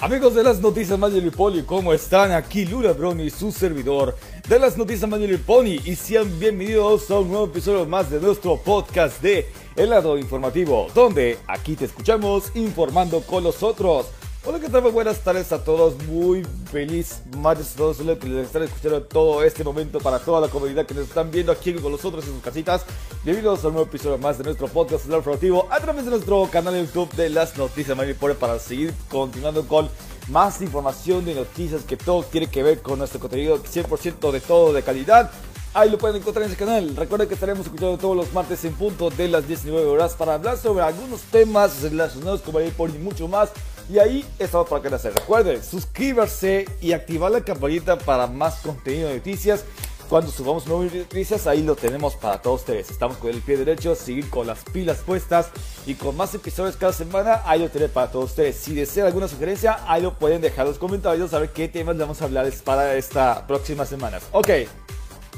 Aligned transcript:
Amigos 0.00 0.36
de 0.36 0.44
las 0.44 0.60
noticias 0.60 0.96
Manuel 0.96 1.32
Pony, 1.32 1.64
¿cómo 1.66 1.92
están? 1.92 2.30
Aquí 2.30 2.64
Lula 2.64 2.92
Brony, 2.92 3.30
su 3.30 3.50
servidor 3.50 4.16
de 4.48 4.60
las 4.60 4.78
noticias 4.78 5.10
Manuel 5.10 5.40
Pony 5.40 5.80
y 5.84 5.96
sean 5.96 6.38
bienvenidos 6.38 7.10
a 7.10 7.18
un 7.18 7.30
nuevo 7.30 7.46
episodio 7.46 7.84
más 7.84 8.08
de 8.08 8.20
nuestro 8.20 8.58
podcast 8.58 9.20
de 9.20 9.48
El 9.74 9.90
lado 9.90 10.16
informativo, 10.16 10.86
donde 10.94 11.38
aquí 11.48 11.74
te 11.74 11.86
escuchamos 11.86 12.52
informando 12.54 13.22
con 13.22 13.42
los 13.42 13.64
otros. 13.64 14.06
Hola, 14.50 14.60
¿qué 14.60 14.70
tal? 14.70 14.80
buenas 14.80 15.18
tardes 15.18 15.52
a 15.52 15.62
todos. 15.62 16.02
Muy 16.04 16.42
feliz 16.72 17.20
martes 17.36 17.74
a 17.74 17.76
todos 17.76 17.98
los 17.98 18.16
que 18.16 18.40
están 18.40 18.62
escuchando 18.62 19.02
todo 19.02 19.42
este 19.42 19.62
momento 19.62 19.98
para 19.98 20.20
toda 20.20 20.40
la 20.40 20.48
comunidad 20.48 20.86
que 20.86 20.94
nos 20.94 21.06
están 21.06 21.30
viendo 21.30 21.52
aquí 21.52 21.74
con 21.74 21.92
nosotros 21.92 22.24
en 22.24 22.32
sus 22.32 22.42
casitas. 22.42 22.86
Bienvenidos 23.24 23.62
a 23.62 23.66
un 23.66 23.74
nuevo 23.74 23.86
episodio 23.86 24.16
más 24.16 24.38
de 24.38 24.44
nuestro 24.44 24.66
podcast 24.68 25.04
El 25.04 25.16
Informativo 25.16 25.68
a 25.70 25.78
través 25.80 26.06
de 26.06 26.12
nuestro 26.12 26.48
canal 26.50 26.72
de 26.72 26.86
YouTube 26.86 27.12
de 27.12 27.28
las 27.28 27.58
noticias 27.58 27.98
Pone 28.18 28.34
para 28.36 28.58
seguir 28.58 28.94
continuando 29.10 29.68
con 29.68 29.90
más 30.30 30.62
información 30.62 31.26
de 31.26 31.34
noticias 31.34 31.82
que 31.82 31.98
todo 31.98 32.22
tiene 32.22 32.46
que 32.46 32.62
ver 32.62 32.80
con 32.80 33.00
nuestro 33.00 33.20
contenido 33.20 33.62
100% 33.62 34.32
de 34.32 34.40
todo 34.40 34.72
de 34.72 34.82
calidad. 34.82 35.30
Ahí 35.74 35.90
lo 35.90 35.98
pueden 35.98 36.16
encontrar 36.16 36.46
en 36.46 36.52
ese 36.52 36.58
canal. 36.58 36.96
Recuerden 36.96 37.28
que 37.28 37.34
estaremos 37.34 37.66
escuchando 37.66 37.98
todos 37.98 38.16
los 38.16 38.32
martes 38.32 38.64
en 38.64 38.72
punto 38.72 39.10
de 39.10 39.28
las 39.28 39.46
19 39.46 39.86
horas 39.86 40.14
para 40.14 40.32
hablar 40.32 40.56
sobre 40.56 40.82
algunos 40.84 41.20
temas 41.24 41.82
relacionados 41.82 42.40
con 42.40 42.54
Pony 42.54 42.94
y 42.94 42.98
mucho 42.98 43.28
más. 43.28 43.50
Y 43.90 43.98
ahí 43.98 44.24
estamos 44.38 44.68
para 44.68 44.82
que 44.82 44.94
hacer. 44.94 45.14
Recuerden, 45.14 45.62
suscribirse 45.62 46.66
y 46.80 46.92
activar 46.92 47.30
la 47.30 47.40
campanita 47.40 47.98
para 47.98 48.26
más 48.26 48.56
contenido 48.56 49.08
de 49.08 49.16
noticias. 49.16 49.64
Cuando 50.10 50.30
subamos 50.30 50.66
nuevas 50.66 50.92
noticias, 50.92 51.46
ahí 51.46 51.62
lo 51.62 51.74
tenemos 51.74 52.14
para 52.14 52.40
todos 52.40 52.60
ustedes. 52.60 52.90
Estamos 52.90 53.18
con 53.18 53.30
el 53.30 53.40
pie 53.42 53.58
derecho, 53.58 53.94
seguir 53.94 54.28
con 54.30 54.46
las 54.46 54.60
pilas 54.64 54.98
puestas 54.98 55.48
y 55.86 55.94
con 55.94 56.16
más 56.16 56.34
episodios 56.34 56.76
cada 56.76 56.92
semana, 56.92 57.42
ahí 57.44 57.60
lo 57.60 57.68
tenemos 57.68 57.92
para 57.92 58.10
todos 58.10 58.30
ustedes. 58.30 58.56
Si 58.56 58.74
desean 58.74 59.06
alguna 59.06 59.28
sugerencia, 59.28 59.80
ahí 59.86 60.02
lo 60.02 60.14
pueden 60.14 60.40
dejar 60.40 60.60
en 60.66 60.72
los 60.72 60.78
comentarios 60.78 61.34
a 61.34 61.38
ver 61.38 61.50
qué 61.50 61.68
temas 61.68 61.96
vamos 61.98 62.22
a 62.22 62.24
hablar 62.24 62.50
para 62.64 62.94
esta 62.94 63.46
próxima 63.46 63.84
semana. 63.84 64.18
Ok, 64.32 64.48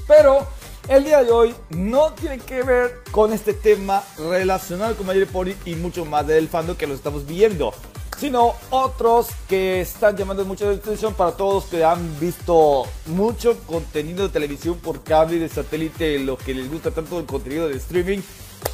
pero 0.06 0.46
el 0.88 1.04
día 1.04 1.24
de 1.24 1.32
hoy 1.32 1.54
no 1.70 2.12
tiene 2.12 2.38
que 2.38 2.62
ver 2.62 3.02
con 3.10 3.32
este 3.32 3.54
tema 3.54 4.04
relacionado 4.18 4.96
con 4.96 5.06
Mayor 5.06 5.26
Pony 5.26 5.54
y 5.64 5.74
mucho 5.74 6.04
más 6.04 6.26
del 6.28 6.48
fandom 6.48 6.76
que 6.76 6.86
lo 6.86 6.94
estamos 6.94 7.26
viendo 7.26 7.72
sino 8.20 8.54
otros 8.68 9.28
que 9.48 9.80
están 9.80 10.14
llamando 10.14 10.44
mucho 10.44 10.70
la 10.70 10.76
atención 10.76 11.14
para 11.14 11.32
todos 11.32 11.64
que 11.64 11.82
han 11.82 12.20
visto 12.20 12.84
mucho 13.06 13.56
contenido 13.66 14.24
de 14.24 14.28
televisión 14.28 14.76
por 14.76 15.02
cable 15.02 15.36
y 15.36 15.38
de 15.38 15.48
satélite, 15.48 16.18
lo 16.18 16.36
que 16.36 16.52
les 16.52 16.70
gusta 16.70 16.90
tanto 16.90 17.18
el 17.18 17.24
contenido 17.24 17.66
de 17.66 17.78
streaming, 17.78 18.18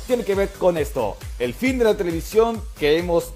tiene 0.08 0.24
que 0.24 0.34
ver 0.34 0.48
con 0.58 0.76
esto. 0.76 1.16
El 1.38 1.54
fin 1.54 1.78
de 1.78 1.84
la 1.84 1.96
televisión 1.96 2.60
que 2.76 2.98
hemos 2.98 3.34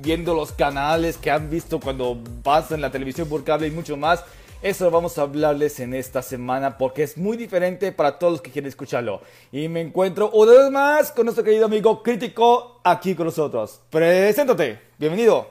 viendo 0.00 0.34
los 0.34 0.50
canales 0.50 1.16
que 1.16 1.30
han 1.30 1.48
visto 1.48 1.78
cuando 1.78 2.18
pasan 2.42 2.80
la 2.80 2.90
televisión 2.90 3.28
por 3.28 3.44
cable 3.44 3.68
y 3.68 3.70
mucho 3.70 3.96
más. 3.96 4.24
Eso 4.62 4.88
vamos 4.92 5.18
a 5.18 5.22
hablarles 5.22 5.80
en 5.80 5.92
esta 5.92 6.22
semana 6.22 6.78
porque 6.78 7.02
es 7.02 7.16
muy 7.16 7.36
diferente 7.36 7.90
para 7.90 8.16
todos 8.16 8.34
los 8.34 8.42
que 8.42 8.52
quieren 8.52 8.68
escucharlo. 8.68 9.20
Y 9.50 9.66
me 9.66 9.80
encuentro 9.80 10.30
una 10.30 10.52
vez 10.52 10.70
más 10.70 11.10
con 11.10 11.24
nuestro 11.24 11.42
querido 11.42 11.64
amigo 11.64 12.00
crítico 12.00 12.80
aquí 12.84 13.16
con 13.16 13.26
nosotros. 13.26 13.80
Preséntate, 13.90 14.78
bienvenido. 15.02 15.48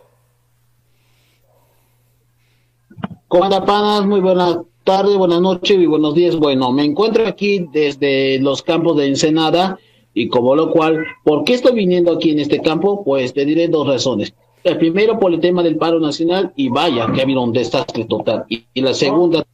¿Cómo 3.27 3.43
anda, 3.43 3.65
panas? 3.65 4.05
Muy 4.05 4.21
buenas 4.21 4.59
tardes, 4.85 5.17
buenas 5.17 5.41
noches 5.41 5.77
y 5.77 5.85
buenos 5.85 6.15
días. 6.15 6.37
Bueno, 6.37 6.71
me 6.71 6.85
encuentro 6.85 7.27
aquí 7.27 7.67
desde 7.73 8.39
los 8.39 8.61
campos 8.61 8.95
de 8.95 9.07
Ensenada 9.07 9.77
y 10.13 10.29
como 10.29 10.55
lo 10.55 10.71
cual, 10.71 11.05
¿por 11.25 11.43
qué 11.43 11.55
estoy 11.55 11.73
viniendo 11.73 12.13
aquí 12.13 12.31
en 12.31 12.39
este 12.39 12.61
campo? 12.61 13.03
Pues 13.03 13.33
te 13.33 13.43
diré 13.43 13.67
dos 13.67 13.87
razones. 13.87 14.33
El 14.63 14.77
primero 14.77 15.19
por 15.19 15.33
el 15.33 15.41
tema 15.41 15.63
del 15.63 15.75
paro 15.75 15.99
nacional 15.99 16.53
y 16.55 16.69
vaya 16.69 17.11
que 17.11 17.19
ha 17.19 17.23
habido 17.23 17.41
un 17.41 17.51
desastre 17.51 18.05
total. 18.05 18.45
Y, 18.47 18.63
la 18.79 18.93
segunda, 18.93 19.45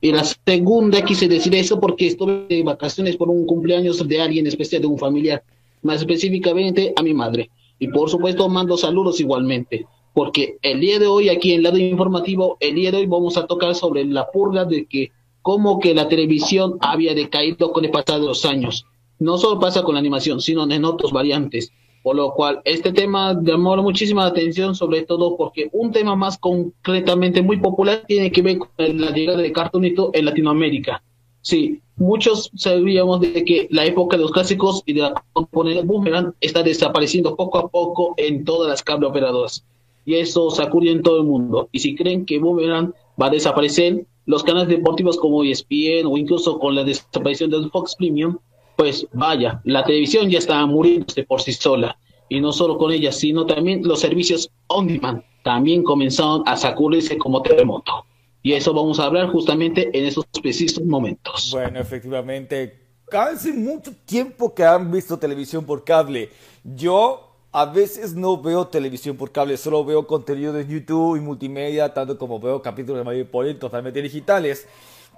y 0.00 0.10
la 0.10 0.24
segunda 0.24 1.04
quise 1.04 1.28
decir 1.28 1.54
eso 1.54 1.78
porque 1.78 2.08
estuve 2.08 2.46
de 2.48 2.64
vacaciones 2.64 3.16
por 3.16 3.28
un 3.28 3.46
cumpleaños 3.46 4.06
de 4.08 4.20
alguien 4.20 4.48
especial, 4.48 4.82
de 4.82 4.88
un 4.88 4.98
familiar, 4.98 5.44
más 5.82 6.00
específicamente 6.00 6.92
a 6.96 7.02
mi 7.04 7.14
madre. 7.14 7.48
Y 7.82 7.88
por 7.88 8.08
supuesto 8.08 8.48
mando 8.48 8.76
saludos 8.76 9.18
igualmente 9.18 9.86
porque 10.14 10.58
el 10.62 10.80
día 10.80 11.00
de 11.00 11.06
hoy 11.06 11.28
aquí 11.28 11.52
en 11.52 11.62
lado 11.62 11.78
informativo, 11.78 12.56
el 12.60 12.76
día 12.76 12.92
de 12.92 12.98
hoy 12.98 13.06
vamos 13.06 13.36
a 13.36 13.46
tocar 13.46 13.74
sobre 13.74 14.04
la 14.04 14.30
purga 14.30 14.64
de 14.64 14.86
que 14.86 15.10
cómo 15.40 15.80
que 15.80 15.92
la 15.94 16.08
televisión 16.08 16.76
había 16.80 17.12
decaído 17.14 17.72
con 17.72 17.84
el 17.84 17.90
pasar 17.90 18.20
de 18.20 18.26
los 18.26 18.44
años. 18.44 18.86
No 19.18 19.38
solo 19.38 19.58
pasa 19.58 19.82
con 19.82 19.94
la 19.94 20.00
animación, 20.00 20.40
sino 20.40 20.70
en 20.70 20.84
otros 20.84 21.10
variantes. 21.10 21.72
Por 22.04 22.16
lo 22.16 22.32
cual, 22.34 22.60
este 22.64 22.92
tema 22.92 23.36
llamó 23.42 23.76
muchísima 23.76 24.26
atención, 24.26 24.74
sobre 24.76 25.02
todo 25.02 25.36
porque 25.36 25.68
un 25.72 25.92
tema 25.92 26.16
más 26.16 26.36
concretamente 26.36 27.42
muy 27.42 27.58
popular 27.58 28.04
tiene 28.06 28.30
que 28.30 28.42
ver 28.42 28.58
con 28.58 28.68
la 28.78 29.10
llegada 29.10 29.38
de 29.40 29.52
Cartoonito 29.52 30.10
en 30.12 30.24
Latinoamérica. 30.24 31.02
Sí, 31.42 31.80
muchos 31.96 32.50
sabíamos 32.54 33.20
de 33.20 33.44
que 33.44 33.68
la 33.70 33.84
época 33.84 34.16
de 34.16 34.22
los 34.22 34.32
clásicos 34.32 34.82
y 34.86 34.94
de 34.94 35.02
la 35.02 35.24
componente 35.32 35.82
Boomerang 35.82 36.32
está 36.40 36.62
desapareciendo 36.62 37.36
poco 37.36 37.58
a 37.58 37.68
poco 37.68 38.14
en 38.16 38.44
todas 38.44 38.70
las 38.70 38.82
cable 38.82 39.06
operadoras 39.06 39.64
y 40.04 40.14
eso 40.14 40.50
sacudió 40.50 40.92
en 40.92 41.02
todo 41.02 41.18
el 41.18 41.26
mundo. 41.26 41.68
Y 41.72 41.80
si 41.80 41.94
creen 41.94 42.26
que 42.26 42.38
Boomerang 42.38 42.92
va 43.20 43.26
a 43.26 43.30
desaparecer, 43.30 44.06
los 44.24 44.44
canales 44.44 44.68
deportivos 44.68 45.16
como 45.16 45.42
ESPN 45.42 46.06
o 46.06 46.16
incluso 46.16 46.58
con 46.58 46.74
la 46.74 46.84
desaparición 46.84 47.50
del 47.50 47.70
Fox 47.70 47.96
Premium, 47.96 48.38
pues 48.76 49.06
vaya, 49.12 49.60
la 49.64 49.84
televisión 49.84 50.30
ya 50.30 50.38
está 50.38 50.64
muriéndose 50.66 51.24
por 51.24 51.40
sí 51.40 51.52
sola. 51.52 51.96
Y 52.28 52.40
no 52.40 52.52
solo 52.52 52.78
con 52.78 52.92
ella, 52.92 53.12
sino 53.12 53.44
también 53.44 53.82
los 53.84 54.00
servicios 54.00 54.50
on 54.68 54.86
demand 54.86 55.22
también 55.42 55.82
comenzaron 55.82 56.42
a 56.46 56.56
sacudirse 56.56 57.18
como 57.18 57.42
terremoto. 57.42 58.06
Y 58.42 58.54
eso 58.54 58.74
vamos 58.74 58.98
a 58.98 59.04
hablar 59.04 59.28
justamente 59.28 59.96
en 59.96 60.04
esos 60.04 60.26
precisos 60.42 60.84
momentos. 60.84 61.50
Bueno, 61.52 61.78
efectivamente, 61.78 62.82
hace 63.12 63.52
mucho 63.52 63.92
tiempo 64.04 64.54
que 64.54 64.64
han 64.64 64.90
visto 64.90 65.18
televisión 65.18 65.64
por 65.64 65.84
cable. 65.84 66.30
Yo 66.64 67.32
a 67.52 67.66
veces 67.66 68.14
no 68.14 68.40
veo 68.40 68.66
televisión 68.66 69.16
por 69.16 69.30
cable, 69.30 69.56
solo 69.56 69.84
veo 69.84 70.06
contenido 70.06 70.52
de 70.52 70.66
YouTube 70.66 71.16
y 71.16 71.20
multimedia, 71.20 71.92
tanto 71.92 72.18
como 72.18 72.40
veo 72.40 72.62
capítulos 72.62 73.00
de 73.00 73.04
Mario 73.04 73.30
Pony 73.30 73.54
totalmente 73.54 74.00
digitales. 74.00 74.66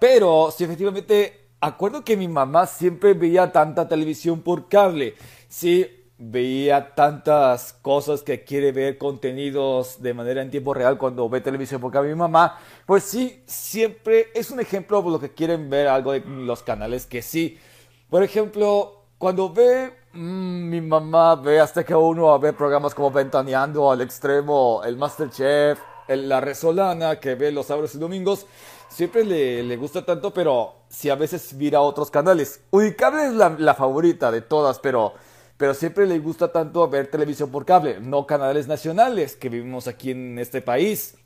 Pero 0.00 0.50
si 0.50 0.64
efectivamente, 0.64 1.48
acuerdo 1.60 2.04
que 2.04 2.16
mi 2.16 2.28
mamá 2.28 2.66
siempre 2.66 3.14
veía 3.14 3.52
tanta 3.52 3.88
televisión 3.88 4.42
por 4.42 4.68
cable. 4.68 5.14
Sí, 5.48 5.86
veía 6.18 6.94
tantas 6.94 7.72
cosas 7.72 8.22
que 8.22 8.44
quiere 8.44 8.72
ver 8.72 8.98
contenidos 8.98 10.00
de 10.02 10.14
manera 10.14 10.42
en 10.42 10.50
tiempo 10.50 10.74
real 10.74 10.96
cuando 10.98 11.28
ve 11.28 11.40
televisión 11.40 11.80
por 11.80 11.92
cable 11.92 12.10
mi 12.10 12.18
mamá. 12.18 12.58
Pues 12.86 13.04
sí, 13.04 13.42
siempre 13.46 14.28
es 14.34 14.50
un 14.50 14.60
ejemplo 14.60 15.02
de 15.02 15.10
lo 15.10 15.20
que 15.20 15.32
quieren 15.32 15.68
ver 15.70 15.88
algo 15.88 16.12
de 16.12 16.20
los 16.20 16.62
canales 16.62 17.06
que 17.06 17.22
sí. 17.22 17.58
Por 18.10 18.22
ejemplo, 18.22 19.02
cuando 19.18 19.52
ve 19.52 20.04
Mm, 20.16 20.70
mi 20.70 20.80
mamá 20.80 21.34
ve 21.34 21.58
hasta 21.58 21.82
que 21.82 21.92
uno 21.92 22.32
a 22.32 22.38
ver 22.38 22.54
programas 22.56 22.94
como 22.94 23.10
Ventaneando 23.10 23.90
al 23.90 24.00
extremo, 24.00 24.80
el 24.84 24.96
Masterchef, 24.96 25.80
el, 26.06 26.28
la 26.28 26.40
Resolana 26.40 27.18
que 27.18 27.34
ve 27.34 27.50
los 27.50 27.66
sábados 27.66 27.96
y 27.96 27.98
domingos. 27.98 28.46
Siempre 28.88 29.24
le, 29.24 29.64
le, 29.64 29.76
gusta 29.76 30.04
tanto, 30.04 30.32
pero 30.32 30.74
si 30.88 31.10
a 31.10 31.16
veces 31.16 31.52
mira 31.54 31.80
otros 31.80 32.12
canales. 32.12 32.60
Ubicable 32.70 33.26
es 33.26 33.32
la, 33.32 33.56
la, 33.58 33.74
favorita 33.74 34.30
de 34.30 34.40
todas, 34.40 34.78
pero, 34.78 35.14
pero 35.64 35.72
siempre 35.72 36.04
le 36.04 36.18
gusta 36.18 36.52
tanto 36.52 36.86
ver 36.90 37.06
televisión 37.06 37.50
por 37.50 37.64
cable, 37.64 37.98
no 37.98 38.26
canales 38.26 38.68
nacionales 38.68 39.34
que 39.34 39.48
vivimos 39.48 39.88
aquí 39.88 40.10
en 40.10 40.38
este 40.38 40.60
país. 40.60 41.16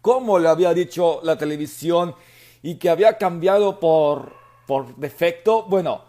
Como 0.00 0.40
le 0.40 0.48
había 0.48 0.74
dicho 0.74 1.20
la 1.22 1.38
televisión 1.38 2.16
y 2.64 2.78
que 2.80 2.90
había 2.90 3.16
cambiado 3.16 3.78
por, 3.78 4.32
por 4.66 4.96
defecto, 4.96 5.62
bueno, 5.68 6.02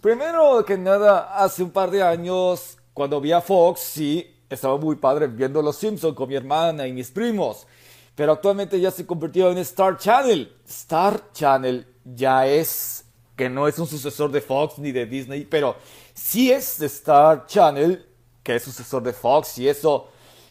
Primero 0.00 0.64
que 0.64 0.78
nada, 0.78 1.36
hace 1.36 1.62
un 1.62 1.70
par 1.70 1.90
de 1.90 2.02
años, 2.02 2.78
cuando 2.94 3.20
vi 3.20 3.32
a 3.32 3.42
Fox, 3.42 3.80
sí, 3.80 4.34
estaba 4.48 4.78
muy 4.78 4.96
padre 4.96 5.26
viendo 5.26 5.60
Los 5.60 5.76
Simpsons 5.76 6.14
con 6.16 6.30
mi 6.30 6.34
hermana 6.34 6.86
y 6.86 6.94
mis 6.94 7.10
primos. 7.10 7.66
Pero 8.14 8.32
actualmente 8.32 8.80
ya 8.80 8.90
se 8.90 9.06
convirtió 9.06 9.50
en 9.50 9.58
Star 9.58 9.98
Channel. 9.98 10.56
Star 10.66 11.30
Channel 11.34 11.86
ya 12.06 12.46
es, 12.46 13.04
que 13.36 13.50
no 13.50 13.68
es 13.68 13.78
un 13.78 13.86
sucesor 13.86 14.32
de 14.32 14.40
Fox 14.40 14.78
ni 14.78 14.92
de 14.92 15.04
Disney, 15.04 15.44
pero 15.44 15.76
sí 16.14 16.50
es 16.50 16.80
Star 16.80 17.46
Channel, 17.46 18.06
que 18.42 18.56
es 18.56 18.62
sucesor 18.62 19.02
de 19.02 19.12
Fox 19.12 19.58
y 19.58 19.68
eso. 19.68 20.08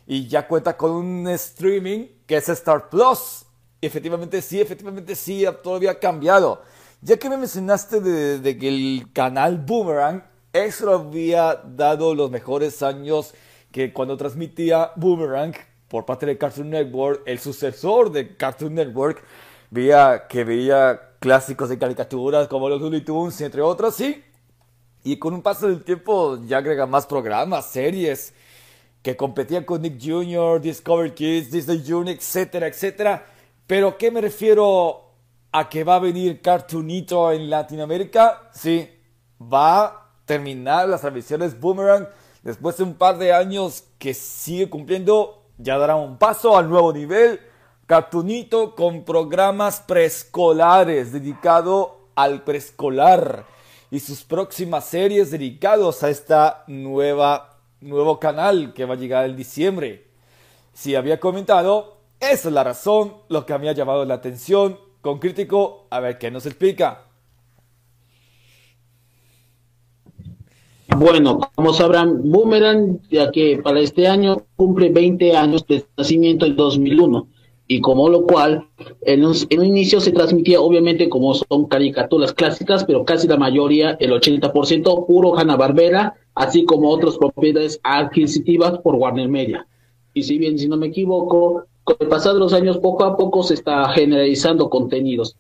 Y 0.08 0.28
ya 0.28 0.48
cuenta 0.48 0.76
con 0.76 0.92
un 0.92 1.28
streaming 1.30 2.08
que 2.26 2.38
es 2.38 2.50
Star 2.50 2.90
Plus. 2.90 3.46
efectivamente 3.82 4.42
sí, 4.42 4.62
efectivamente 4.62 5.16
sí, 5.16 5.46
todavía 5.64 5.92
ha 5.92 6.00
cambiado. 6.00 6.62
Ya 7.02 7.18
que 7.18 7.30
me 7.30 7.38
mencionaste 7.38 8.00
de, 8.00 8.58
que 8.58 8.68
el 8.68 9.12
canal 9.12 9.58
Boomerang, 9.58 10.24
eso 10.54 10.94
había 10.94 11.56
dado 11.56 12.14
los 12.14 12.30
mejores 12.30 12.84
años 12.84 13.34
que 13.72 13.92
cuando 13.92 14.18
transmitía 14.18 14.92
Boomerang 14.96 15.56
por 15.88 16.06
parte 16.06 16.26
de 16.26 16.38
Cartoon 16.38 16.70
Network, 16.70 17.24
el 17.26 17.40
sucesor 17.40 18.12
de 18.12 18.36
Cartoon 18.38 18.76
Network, 18.76 19.24
veía 19.72 20.28
que 20.28 20.44
veía 20.44 21.16
clásicos 21.20 21.70
de 21.70 21.78
caricaturas 21.78 22.48
como 22.48 22.70
los 22.70 22.82
Looney 22.82 23.02
Tunes, 23.02 23.40
entre 23.42 23.62
otros, 23.62 23.96
sí. 23.96 24.24
Y 25.04 25.18
con 25.18 25.34
un 25.34 25.42
paso 25.42 25.68
del 25.68 25.84
tiempo 25.84 26.40
ya 26.46 26.58
agrega 26.58 26.86
más 26.86 27.08
programas, 27.08 27.72
series, 27.72 28.34
que 29.02 29.18
competían 29.18 29.64
con 29.64 29.82
Nick 29.82 30.00
Jr., 30.00 30.62
Discovery 30.62 31.12
Kids, 31.12 31.52
Disney 31.52 31.84
Junior, 31.86 32.16
etcétera, 32.16 32.68
etcétera. 32.68 33.26
Pero 33.66 33.98
¿qué 33.98 34.12
me 34.12 34.22
refiero 34.22 35.12
a 35.52 35.68
que 35.70 35.84
va 35.84 35.96
a 35.96 36.00
venir 36.00 36.42
Cartoonito 36.42 37.32
en 37.32 37.50
Latinoamérica? 37.50 38.50
Sí, 38.54 38.88
va 39.42 39.86
a 39.86 40.12
terminar 40.26 40.88
las 40.88 41.02
transmisiones 41.02 41.60
Boomerang 41.60 42.08
después 42.44 42.78
de 42.78 42.84
un 42.84 42.94
par 42.94 43.18
de 43.18 43.34
años 43.34 43.86
que 43.98 44.14
sigue 44.14 44.70
cumpliendo, 44.70 45.46
ya 45.58 45.80
dará 45.80 45.96
un 45.96 46.18
paso 46.18 46.58
al 46.58 46.70
nuevo 46.70 46.94
nivel. 46.94 47.40
Cartoonito 47.88 48.76
con 48.76 49.04
programas 49.04 49.80
preescolares 49.82 51.12
dedicado 51.12 52.08
al 52.16 52.44
preescolar 52.44 53.46
y 53.92 54.00
sus 54.00 54.24
próximas 54.24 54.86
series 54.86 55.30
dedicados 55.30 56.02
a 56.02 56.10
esta 56.10 56.64
nueva 56.68 57.52
nuevo 57.82 58.20
canal 58.20 58.74
que 58.74 58.86
va 58.86 58.94
a 58.94 58.98
llegar 58.98 59.30
en 59.30 59.36
diciembre. 59.36 60.08
Si 60.74 60.96
había 60.96 61.20
comentado, 61.20 61.98
esa 62.20 62.48
es 62.48 62.54
la 62.54 62.64
razón, 62.64 63.14
lo 63.28 63.46
que 63.46 63.58
me 63.58 63.70
ha 63.70 63.74
llamado 63.74 64.06
la 64.06 64.16
atención. 64.16 64.80
Con 65.02 65.18
crítico, 65.18 65.88
a 65.90 66.00
ver 66.00 66.20
qué 66.20 66.30
nos 66.30 66.46
explica. 66.46 67.06
Bueno, 70.96 71.40
como 71.56 71.74
sabrán, 71.74 72.22
Boomerang, 72.30 73.00
ya 73.10 73.32
que 73.32 73.60
para 73.64 73.80
este 73.80 74.08
año 74.08 74.44
cumple 74.56 74.90
20 74.90 75.36
años 75.36 75.66
de 75.66 75.84
nacimiento 75.98 76.46
en 76.46 76.56
2001, 76.56 77.28
y 77.72 77.80
como 77.80 78.10
lo 78.10 78.26
cual, 78.26 78.68
en 79.04 79.24
un, 79.24 79.34
inicio 79.50 80.02
se 80.02 80.12
transmitía 80.12 80.60
obviamente 80.60 81.08
como 81.08 81.34
son 81.34 81.68
caricaturas 81.70 82.34
clásicas, 82.34 82.84
pero 82.84 83.06
casi 83.06 83.30
la 83.30 83.38
mayoría, 83.38 83.92
el 84.02 84.12
80%, 84.12 85.08
puro 85.08 85.38
Hanna-Barbera, 85.38 86.16
así 86.36 86.66
como 86.66 86.90
otras 86.90 87.18
propiedades 87.18 87.80
adquisitivas 87.84 88.78
por 88.80 88.96
Warner 88.96 89.30
Media. 89.30 89.68
Y 90.14 90.24
si 90.24 90.38
bien, 90.38 90.60
si 90.60 90.68
no 90.68 90.76
me 90.76 90.88
equivoco, 90.88 91.64
con 91.86 91.96
el 92.02 92.10
pasar 92.10 92.34
de 92.34 92.40
los 92.40 92.52
años, 92.52 92.78
poco 92.80 93.06
a 93.06 93.16
poco 93.16 93.42
se 93.42 93.54
está 93.54 93.88
generalizando 93.94 94.70
contenidos. 94.70 95.38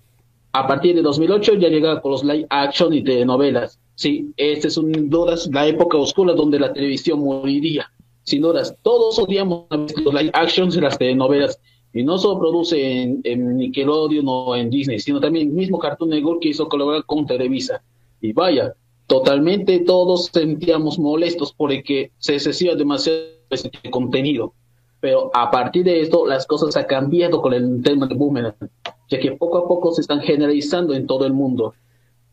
A 0.53 0.65
partir 0.67 0.95
de 0.95 1.01
2008 1.01 1.55
ya 1.55 1.67
llega 1.67 1.99
con 1.99 2.11
los 2.11 2.23
live 2.23 2.47
action 2.49 2.93
y 2.93 3.03
telenovelas. 3.03 3.77
Sí, 3.95 4.31
esta 4.37 4.69
es 4.69 4.75
sin 4.75 5.09
dudas 5.09 5.49
la 5.51 5.67
época 5.67 5.97
oscura 5.97 6.31
donde 6.31 6.61
la 6.61 6.71
televisión 6.71 7.19
moriría. 7.19 7.91
Sin 8.23 8.41
dudas, 8.41 8.73
todos 8.83 9.19
odiamos 9.19 9.65
los 9.69 10.13
live 10.13 10.31
actions 10.33 10.77
y 10.77 10.79
las 10.79 10.97
telenovelas. 10.97 11.59
Y 11.93 12.03
no 12.03 12.17
solo 12.17 12.39
produce 12.39 13.01
en, 13.23 13.57
Nickelodeon 13.57 14.25
o 14.27 14.55
en 14.55 14.69
Disney, 14.69 14.99
sino 14.99 15.19
también 15.19 15.49
el 15.49 15.53
mismo 15.53 15.77
Cartoon 15.77 16.11
Network 16.11 16.41
que 16.41 16.49
hizo 16.49 16.69
colaborar 16.69 17.05
con 17.05 17.25
Televisa. 17.25 17.81
Y 18.21 18.31
vaya, 18.31 18.73
totalmente 19.07 19.79
todos 19.79 20.29
sentíamos 20.31 20.97
molestos 20.97 21.53
porque 21.53 22.11
se 22.17 22.35
excesiva 22.35 22.75
demasiado 22.75 23.19
ese 23.49 23.69
contenido. 23.89 24.53
Pero 25.01 25.31
a 25.33 25.51
partir 25.51 25.83
de 25.83 25.99
esto, 25.99 26.25
las 26.25 26.45
cosas 26.45 26.77
han 26.77 26.85
cambiado 26.85 27.41
con 27.41 27.53
el 27.53 27.81
tema 27.83 28.07
de 28.07 28.15
Boomerang, 28.15 28.53
ya 29.09 29.19
que 29.19 29.31
poco 29.33 29.57
a 29.57 29.67
poco 29.67 29.91
se 29.91 30.01
están 30.01 30.21
generalizando 30.21 30.93
en 30.93 31.07
todo 31.07 31.25
el 31.25 31.33
mundo. 31.33 31.73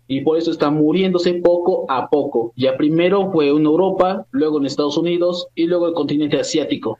Y 0.06 0.20
por 0.20 0.38
eso 0.38 0.50
están 0.50 0.74
muriéndose 0.74 1.34
poco 1.34 1.84
a 1.88 2.08
poco. 2.08 2.52
Ya 2.56 2.76
primero 2.76 3.30
fue 3.32 3.48
en 3.48 3.64
Europa, 3.64 4.26
luego 4.30 4.58
en 4.58 4.66
Estados 4.66 4.96
Unidos 4.96 5.48
y 5.54 5.66
luego 5.66 5.88
el 5.88 5.94
continente 5.94 6.38
asiático. 6.38 6.98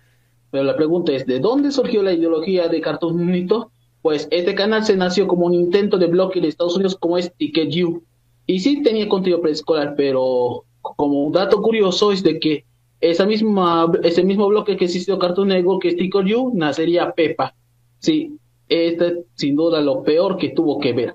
Pero 0.50 0.64
la 0.64 0.76
pregunta 0.76 1.12
es, 1.12 1.26
¿de 1.26 1.40
dónde 1.40 1.70
surgió 1.70 2.02
la 2.02 2.12
ideología 2.12 2.68
de 2.68 2.80
Cartoon 2.80 3.20
Unito? 3.20 3.70
Pues 4.02 4.28
este 4.30 4.54
canal 4.54 4.84
se 4.84 4.96
nació 4.96 5.26
como 5.26 5.46
un 5.46 5.54
intento 5.54 5.98
de 5.98 6.06
bloque 6.06 6.40
de 6.40 6.48
Estados 6.48 6.76
Unidos 6.76 6.96
como 6.96 7.18
es 7.18 7.32
Ticket 7.34 7.70
You, 7.70 8.02
y 8.46 8.60
sí 8.60 8.82
tenía 8.82 9.08
contenido 9.08 9.42
preescolar, 9.42 9.94
pero 9.94 10.64
como 10.80 11.24
un 11.24 11.32
dato 11.32 11.60
curioso 11.60 12.12
es 12.12 12.22
de 12.22 12.40
que 12.40 12.64
esa 13.00 13.26
misma, 13.26 13.92
ese 14.02 14.24
mismo 14.24 14.48
bloque 14.48 14.76
que 14.76 14.86
existió 14.86 15.18
Cartoon 15.18 15.48
Network, 15.48 15.82
que 15.82 15.88
es 15.88 15.96
Tico 15.96 16.22
You, 16.22 16.52
nacería 16.54 17.12
Pepa. 17.12 17.54
Sí, 17.98 18.38
este 18.68 19.24
sin 19.34 19.54
duda 19.54 19.82
lo 19.82 20.02
peor 20.02 20.38
que 20.38 20.48
tuvo 20.48 20.80
que 20.80 20.94
ver. 20.94 21.14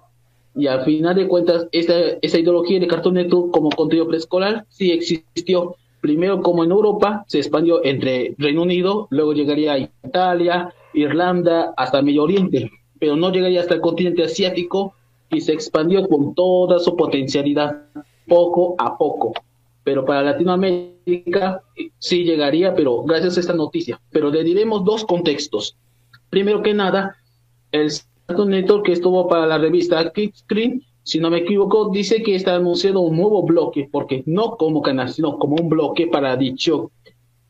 Y 0.56 0.68
al 0.68 0.86
final 0.86 1.16
de 1.16 1.28
cuentas, 1.28 1.68
esa, 1.72 1.96
esa 2.22 2.40
ideología 2.40 2.80
de 2.80 2.88
Cartoon 2.88 3.16
Network 3.16 3.52
como 3.52 3.70
contenido 3.70 4.08
preescolar 4.08 4.66
sí 4.70 4.92
existió. 4.92 5.76
Primero, 6.04 6.42
como 6.42 6.66
en 6.66 6.72
Europa, 6.72 7.24
se 7.30 7.38
expandió 7.38 7.82
entre 7.86 8.36
Reino 8.38 8.64
Unido, 8.64 9.08
luego 9.10 9.32
llegaría 9.32 9.72
a 9.72 9.78
Italia, 9.78 10.74
Irlanda, 10.94 11.74
hasta 11.78 12.02
Medio 12.02 12.24
Oriente, 12.24 12.70
pero 13.00 13.16
no 13.16 13.32
llegaría 13.32 13.62
hasta 13.62 13.76
el 13.76 13.80
continente 13.80 14.22
asiático, 14.22 14.96
y 15.30 15.40
se 15.40 15.54
expandió 15.54 16.06
con 16.10 16.36
toda 16.36 16.80
su 16.80 16.98
potencialidad, 16.98 17.84
poco 18.28 18.76
a 18.80 18.98
poco. 18.98 19.32
Pero 19.86 20.04
para 20.04 20.24
Latinoamérica 20.24 21.62
sí 22.00 22.26
llegaría, 22.26 22.76
pero 22.76 23.04
gracias 23.04 23.38
a 23.38 23.40
esta 23.40 23.54
noticia. 23.54 23.98
Pero 24.12 24.30
le 24.30 24.44
diremos 24.44 24.84
dos 24.84 25.06
contextos. 25.06 25.78
Primero 26.30 26.62
que 26.62 26.74
nada, 26.74 27.16
el 27.72 27.90
Cartoon 28.26 28.50
Network 28.50 28.88
que 28.88 28.92
estuvo 28.92 29.30
para 29.30 29.48
la 29.48 29.58
revista 29.58 30.12
Screen, 30.36 30.84
si 31.04 31.20
no 31.20 31.30
me 31.30 31.40
equivoco, 31.40 31.90
dice 31.90 32.24
que 32.24 32.36
está 32.36 32.56
anunciando 32.56 33.02
un 33.02 33.18
nuevo 33.18 33.44
bloque, 33.44 33.90
porque 33.92 34.24
no 34.26 34.56
como 34.58 34.82
canal, 34.82 35.10
sino 35.10 35.38
como 35.38 35.56
un 35.56 35.70
bloque 35.70 36.08
para 36.08 36.36
dicho, 36.38 36.92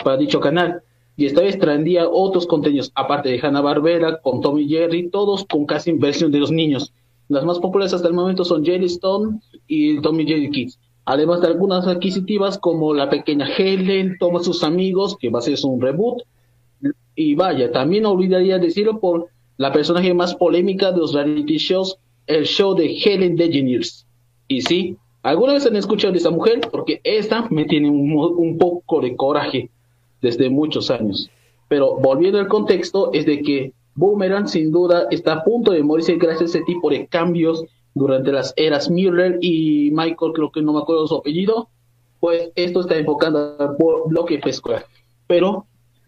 para 0.03 0.17
dicho 0.17 0.39
canal. 0.39 0.81
Y 1.15 1.27
esta 1.27 1.41
vez 1.41 1.59
traería 1.59 2.09
otros 2.09 2.47
contenidos, 2.47 2.91
aparte 2.95 3.29
de 3.29 3.39
Hanna 3.39 3.61
Barbera, 3.61 4.19
con 4.21 4.41
Tommy 4.41 4.67
Jerry, 4.67 5.09
todos 5.09 5.45
con 5.45 5.65
casi 5.65 5.91
inversión 5.91 6.31
de 6.31 6.39
los 6.39 6.51
niños. 6.51 6.91
Las 7.29 7.45
más 7.45 7.59
populares 7.59 7.93
hasta 7.93 8.07
el 8.07 8.15
momento 8.15 8.43
son 8.43 8.65
Stone 8.65 9.39
y 9.67 10.01
Tommy 10.01 10.25
Jerry 10.25 10.49
Kids. 10.49 10.79
Además 11.05 11.41
de 11.41 11.47
algunas 11.47 11.85
adquisitivas 11.85 12.57
como 12.57 12.93
La 12.93 13.09
Pequeña 13.09 13.47
Helen, 13.55 14.17
Toma 14.19 14.39
sus 14.39 14.63
amigos, 14.63 15.15
que 15.17 15.29
va 15.29 15.39
a 15.39 15.41
ser 15.43 15.57
un 15.63 15.79
reboot. 15.79 16.23
Y 17.15 17.35
vaya, 17.35 17.71
también 17.71 18.05
olvidaría 18.07 18.57
decirlo 18.57 18.99
por 18.99 19.27
la 19.57 19.71
personaje 19.71 20.13
más 20.15 20.33
polémica 20.33 20.91
de 20.91 20.97
los 20.97 21.13
reality 21.13 21.57
shows, 21.57 21.99
el 22.27 22.45
show 22.45 22.75
de 22.75 22.95
Helen 22.95 23.35
DeGeneres. 23.35 24.05
Y 24.47 24.61
sí, 24.61 24.97
alguna 25.21 25.53
vez 25.53 25.65
han 25.65 25.75
escuchado 25.75 26.13
de 26.13 26.19
esa 26.19 26.31
mujer 26.31 26.61
porque 26.71 27.01
esta 27.03 27.47
me 27.49 27.65
tiene 27.65 27.89
un, 27.89 28.11
un 28.13 28.57
poco 28.57 29.01
de 29.01 29.15
coraje 29.15 29.69
desde 30.21 30.49
muchos 30.49 30.89
años. 30.89 31.29
Pero 31.67 31.95
volviendo 31.95 32.39
al 32.39 32.47
contexto, 32.47 33.11
es 33.13 33.25
de 33.25 33.41
que 33.41 33.73
Boomerang 33.95 34.47
sin 34.47 34.71
duda 34.71 35.07
está 35.11 35.33
a 35.33 35.43
punto 35.43 35.71
de 35.71 35.83
morirse 35.83 36.15
gracias 36.15 36.41
a 36.41 36.57
ese 36.57 36.65
tipo 36.65 36.89
de 36.89 37.07
cambios 37.07 37.63
durante 37.93 38.31
las 38.31 38.53
eras 38.55 38.89
Miller 38.89 39.37
y 39.41 39.91
Michael, 39.91 40.33
creo 40.33 40.51
que 40.51 40.61
no 40.61 40.73
me 40.73 40.79
acuerdo 40.79 41.07
su 41.07 41.15
apellido, 41.15 41.69
pues 42.19 42.51
esto 42.55 42.81
está 42.81 42.97
enfocando 42.97 43.75
por 43.77 44.09
bloque 44.09 44.39
pescuezo. 44.39 44.85
Pero 45.27 45.67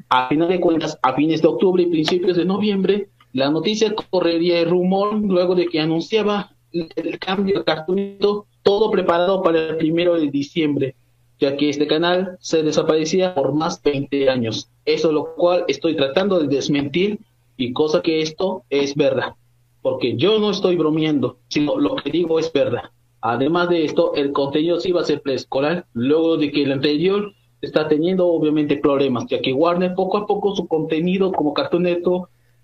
a 0.09 0.27
final 0.27 0.49
de 0.49 0.59
cuentas, 0.59 0.97
a 1.01 1.13
fines 1.13 1.41
de 1.41 1.47
octubre 1.47 1.83
y 1.83 1.87
principios 1.87 2.37
de 2.37 2.45
noviembre, 2.45 3.09
la 3.35 3.51
noticia 3.51 3.93
correría 3.93 4.61
el 4.61 4.69
rumor 4.69 5.15
luego 5.15 5.55
de 5.55 5.65
que 5.65 5.81
anunciaba 5.81 6.55
el 6.71 7.19
cambio 7.19 7.57
de 7.57 7.65
cartunito, 7.65 8.45
todo 8.63 8.89
preparado 8.89 9.43
para 9.43 9.59
el 9.59 9.75
primero 9.75 10.15
de 10.15 10.31
diciembre, 10.31 10.95
ya 11.37 11.57
que 11.57 11.69
este 11.69 11.85
canal 11.85 12.37
se 12.39 12.63
desaparecía 12.63 13.35
por 13.35 13.53
más 13.53 13.83
de 13.83 13.91
20 13.91 14.29
años. 14.29 14.69
Eso 14.85 15.11
lo 15.11 15.35
cual 15.35 15.65
estoy 15.67 15.97
tratando 15.97 16.39
de 16.39 16.47
desmentir 16.47 17.19
y 17.57 17.73
cosa 17.73 18.01
que 18.01 18.21
esto 18.21 18.63
es 18.69 18.95
verdad, 18.95 19.33
porque 19.81 20.15
yo 20.15 20.39
no 20.39 20.51
estoy 20.51 20.77
bromeando, 20.77 21.35
sino 21.49 21.77
lo 21.77 21.97
que 21.97 22.11
digo 22.11 22.39
es 22.39 22.53
verdad. 22.53 22.83
Además 23.19 23.67
de 23.67 23.83
esto, 23.83 24.15
el 24.15 24.31
contenido 24.31 24.79
sí 24.79 24.93
va 24.93 25.01
a 25.01 25.05
ser 25.05 25.21
preescolar, 25.21 25.85
luego 25.91 26.37
de 26.37 26.53
que 26.53 26.63
el 26.63 26.71
anterior 26.71 27.33
está 27.59 27.89
teniendo 27.89 28.27
obviamente 28.27 28.77
problemas, 28.77 29.25
ya 29.27 29.41
que 29.41 29.51
Warner 29.51 29.93
poco 29.93 30.19
a 30.19 30.25
poco 30.25 30.55
su 30.55 30.69
contenido 30.69 31.33
como 31.33 31.53
Cartoon 31.53 31.83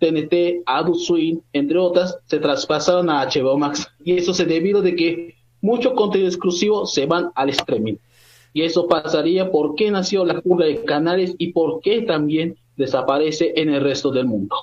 TNT, 0.02 0.64
Adult 0.66 1.00
Swing, 1.00 1.38
entre 1.54 1.78
otras, 1.78 2.18
se 2.26 2.40
traspasaron 2.40 3.10
a 3.10 3.26
HBO 3.26 3.58
Max. 3.58 3.88
Y 4.04 4.18
eso 4.18 4.34
se 4.34 4.44
debido 4.44 4.82
de 4.82 4.96
que 4.96 5.36
mucho 5.62 5.96
contenido 5.96 6.28
exclusivo 6.28 6.86
se 6.86 7.06
van 7.06 7.30
al 7.36 7.50
streaming. 7.52 7.96
Y 8.52 8.64
eso 8.64 8.88
pasaría 8.88 9.50
por 9.50 9.76
qué 9.76 9.90
nació 9.92 10.26
la 10.26 10.42
curva 10.42 10.66
de 10.66 10.84
canales 10.84 11.36
y 11.38 11.54
por 11.54 11.80
qué 11.80 12.02
también 12.02 12.58
desaparece 12.76 13.54
en 13.56 13.70
el 13.70 13.82
resto 13.82 14.12
del 14.12 14.26
mundo 14.26 14.56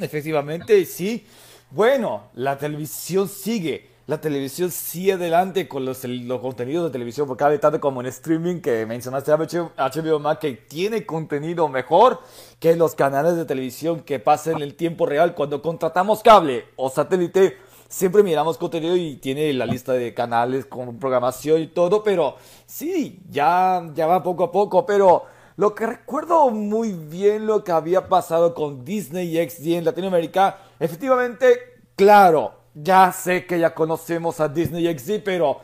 efectivamente, 0.00 0.84
sí. 0.84 1.24
Bueno, 1.70 2.24
la 2.34 2.58
televisión 2.58 3.28
sigue. 3.28 3.89
La 4.10 4.20
televisión 4.20 4.72
sigue 4.72 5.12
adelante 5.12 5.68
con 5.68 5.84
los, 5.84 6.02
los 6.02 6.40
contenidos 6.40 6.86
de 6.86 6.90
televisión 6.90 7.28
por 7.28 7.36
cable, 7.36 7.60
tanto 7.60 7.80
como 7.80 8.00
en 8.00 8.08
streaming 8.08 8.60
que 8.60 8.84
mencionaste 8.84 9.30
HBO 9.30 10.18
Max, 10.18 10.40
que 10.40 10.54
tiene 10.54 11.06
contenido 11.06 11.68
mejor 11.68 12.18
que 12.58 12.74
los 12.74 12.96
canales 12.96 13.36
de 13.36 13.44
televisión 13.44 14.00
que 14.00 14.18
pasan 14.18 14.56
en 14.56 14.62
el 14.62 14.74
tiempo 14.74 15.06
real. 15.06 15.36
Cuando 15.36 15.62
contratamos 15.62 16.24
cable 16.24 16.64
o 16.74 16.90
satélite, 16.90 17.56
siempre 17.88 18.24
miramos 18.24 18.58
contenido 18.58 18.96
y 18.96 19.14
tiene 19.14 19.52
la 19.52 19.64
lista 19.64 19.92
de 19.92 20.12
canales 20.12 20.66
con 20.66 20.98
programación 20.98 21.60
y 21.60 21.68
todo, 21.68 22.02
pero 22.02 22.34
sí, 22.66 23.22
ya, 23.30 23.92
ya 23.94 24.08
va 24.08 24.24
poco 24.24 24.42
a 24.42 24.50
poco, 24.50 24.84
pero 24.84 25.26
lo 25.54 25.72
que 25.72 25.86
recuerdo 25.86 26.50
muy 26.50 26.94
bien 26.94 27.46
lo 27.46 27.62
que 27.62 27.70
había 27.70 28.08
pasado 28.08 28.54
con 28.54 28.84
Disney 28.84 29.36
XD 29.48 29.66
en 29.68 29.84
Latinoamérica, 29.84 30.58
efectivamente, 30.80 31.78
claro, 31.94 32.59
ya 32.74 33.12
sé 33.12 33.46
que 33.46 33.58
ya 33.58 33.74
conocemos 33.74 34.40
a 34.40 34.48
Disney 34.48 34.86
XD, 34.98 35.22
pero 35.24 35.60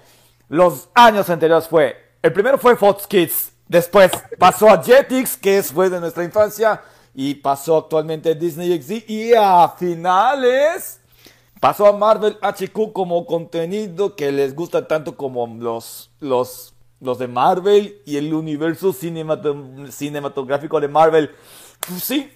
los 0.49 0.89
años 0.95 1.29
anteriores 1.31 1.69
fue, 1.69 1.97
el 2.23 2.33
primero 2.33 2.59
fue 2.59 2.77
Fox 2.77 3.07
Kids, 3.07 3.53
después 3.69 4.11
pasó 4.39 4.69
a 4.69 4.83
Jetix, 4.83 5.37
que 5.37 5.63
fue 5.63 5.91
de 5.91 6.01
nuestra 6.01 6.25
infancia, 6.25 6.83
y 7.15 7.35
pasó 7.35 7.79
actualmente 7.79 8.31
a 8.31 8.35
Disney 8.35 8.81
XD, 8.81 9.09
y 9.09 9.35
a 9.35 9.69
finales 9.69 11.01
pasó 11.61 11.87
a 11.87 11.93
Marvel 11.93 12.37
HQ 12.41 12.93
como 12.93 13.25
contenido 13.27 14.15
que 14.15 14.31
les 14.31 14.55
gusta 14.55 14.87
tanto 14.87 15.17
como 15.17 15.47
los, 15.47 16.11
los, 16.21 16.75
los 17.01 17.19
de 17.19 17.29
Marvel 17.29 18.03
y 18.05 18.19
el 18.19 18.33
universo 18.35 18.93
cinematográfico 18.93 20.81
de 20.81 20.89
Marvel. 20.89 21.31
Pues 21.89 22.05
sí, 22.05 22.31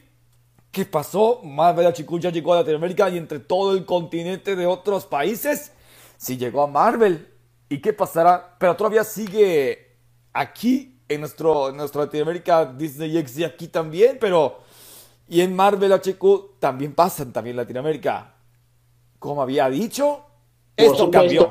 ¿Qué 0.71 0.85
pasó? 0.85 1.41
Marvel 1.43 1.87
HQ 1.87 2.19
ya 2.21 2.31
llegó 2.31 2.53
a 2.53 2.59
Latinoamérica 2.59 3.11
y 3.11 3.17
entre 3.17 3.41
todo 3.41 3.75
el 3.75 3.85
continente 3.85 4.55
de 4.55 4.67
otros 4.67 5.05
países, 5.05 5.73
sí 6.17 6.37
llegó 6.37 6.63
a 6.63 6.67
Marvel. 6.69 7.27
¿Y 7.69 7.79
qué 7.79 7.93
pasará? 7.93 8.57
Pero 8.59 8.77
todavía 8.77 9.03
sigue 9.05 9.97
aquí, 10.33 11.01
en 11.09 11.21
nuestro, 11.21 11.71
en 11.71 11.77
nuestra 11.77 12.03
Latinoamérica, 12.03 12.67
Disney 12.67 13.17
X 13.19 13.45
aquí 13.45 13.69
también, 13.69 14.19
pero... 14.21 14.59
Y 15.29 15.43
en 15.43 15.55
Marvel 15.55 15.93
HQ 15.93 16.59
también 16.59 16.93
pasan 16.93 17.33
también 17.33 17.57
Latinoamérica. 17.57 18.35
Como 19.21 19.41
había 19.41 19.71
dicho, 19.71 20.25
esto 20.77 21.09
cambió. 21.09 21.49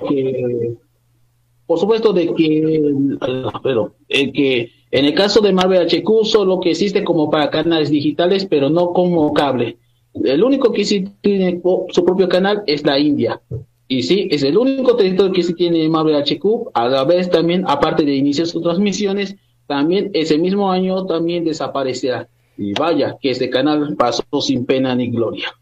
por 1.65 1.79
supuesto 1.79 2.11
de 2.11 2.33
que, 2.33 3.17
pero, 3.63 3.95
eh, 4.09 4.33
que 4.33 4.71
en 4.91 5.05
el 5.05 5.13
caso 5.13 5.39
de 5.41 5.53
Marvel 5.53 5.87
HQ, 5.87 6.25
solo 6.25 6.59
que 6.59 6.71
existe 6.71 7.03
como 7.03 7.29
para 7.29 7.49
canales 7.49 7.89
digitales, 7.91 8.45
pero 8.45 8.69
no 8.69 8.91
como 8.93 9.33
cable. 9.33 9.77
El 10.23 10.43
único 10.43 10.71
que 10.73 10.83
sí 10.83 11.07
tiene 11.21 11.61
su 11.89 12.03
propio 12.03 12.27
canal 12.27 12.63
es 12.65 12.83
la 12.85 12.97
India. 12.97 13.39
Y 13.87 14.03
sí, 14.03 14.27
es 14.31 14.43
el 14.43 14.57
único 14.57 14.95
territorio 14.95 15.31
que 15.31 15.43
sí 15.43 15.53
tiene 15.53 15.87
Marvel 15.89 16.15
HQ. 16.15 16.71
A 16.73 16.87
la 16.87 17.03
vez 17.03 17.29
también, 17.29 17.63
aparte 17.67 18.03
de 18.03 18.15
iniciar 18.15 18.47
sus 18.47 18.63
transmisiones, 18.63 19.35
también 19.67 20.09
ese 20.13 20.37
mismo 20.37 20.71
año 20.71 21.05
también 21.05 21.43
desaparecerá. 21.43 22.27
Y 22.57 22.73
vaya, 22.73 23.17
que 23.21 23.31
este 23.31 23.49
canal 23.49 23.95
pasó 23.95 24.23
sin 24.41 24.65
pena 24.65 24.95
ni 24.95 25.09
gloria. 25.09 25.53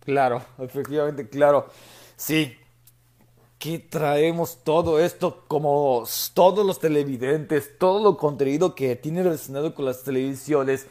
Claro, 0.00 0.42
efectivamente, 0.58 1.28
claro. 1.28 1.66
Sí, 2.16 2.52
que 3.64 3.78
traemos 3.78 4.58
todo 4.62 5.00
esto 5.00 5.42
como 5.48 6.04
todos 6.34 6.66
los 6.66 6.80
televidentes, 6.80 7.78
todo 7.78 8.02
lo 8.02 8.18
contenido 8.18 8.74
que 8.74 8.94
tiene 8.94 9.22
relacionado 9.22 9.74
con 9.74 9.86
las 9.86 10.02
televisiones. 10.02 10.86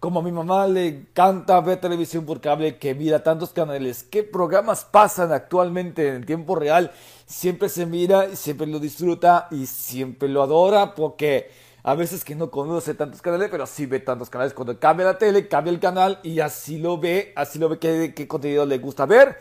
Como 0.00 0.18
a 0.18 0.22
mi 0.24 0.32
mamá 0.32 0.66
le 0.66 0.88
encanta 0.88 1.60
ver 1.60 1.80
televisión 1.80 2.26
por 2.26 2.40
cable, 2.40 2.78
que 2.78 2.96
mira 2.96 3.22
tantos 3.22 3.50
canales, 3.50 4.02
qué 4.02 4.24
programas 4.24 4.84
pasan 4.84 5.30
actualmente 5.30 6.16
en 6.16 6.26
tiempo 6.26 6.56
real, 6.56 6.90
siempre 7.26 7.68
se 7.68 7.86
mira 7.86 8.26
y 8.26 8.34
siempre 8.34 8.66
lo 8.66 8.80
disfruta 8.80 9.46
y 9.52 9.66
siempre 9.66 10.28
lo 10.28 10.42
adora 10.42 10.96
porque 10.96 11.48
a 11.84 11.94
veces 11.94 12.24
que 12.24 12.34
no 12.34 12.50
conoce 12.50 12.94
tantos 12.94 13.22
canales, 13.22 13.50
pero 13.52 13.66
sí 13.66 13.86
ve 13.86 14.00
tantos 14.00 14.30
canales. 14.30 14.52
Cuando 14.52 14.80
cambia 14.80 15.06
la 15.06 15.16
tele, 15.16 15.46
cambia 15.46 15.72
el 15.72 15.78
canal 15.78 16.18
y 16.24 16.40
así 16.40 16.78
lo 16.78 16.98
ve, 16.98 17.32
así 17.36 17.60
lo 17.60 17.68
ve 17.68 17.78
qué, 17.78 18.14
qué 18.16 18.26
contenido 18.26 18.66
le 18.66 18.78
gusta 18.78 19.06
ver. 19.06 19.38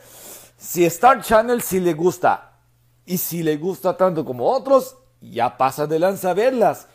Si 0.55 0.85
Star 0.85 1.23
Channel 1.23 1.63
sí 1.63 1.79
le 1.79 1.95
gusta 1.95 2.51
y 3.05 3.17
si 3.17 3.43
le 3.43 3.57
gusta 3.57 3.95
tanto 3.95 4.25
como 4.25 4.49
otros, 4.49 4.97
ya 5.21 5.57
pasa 5.57 5.87
de 5.87 5.99
lanza 5.99 6.31
a 6.31 6.33
verlas. 6.33 6.87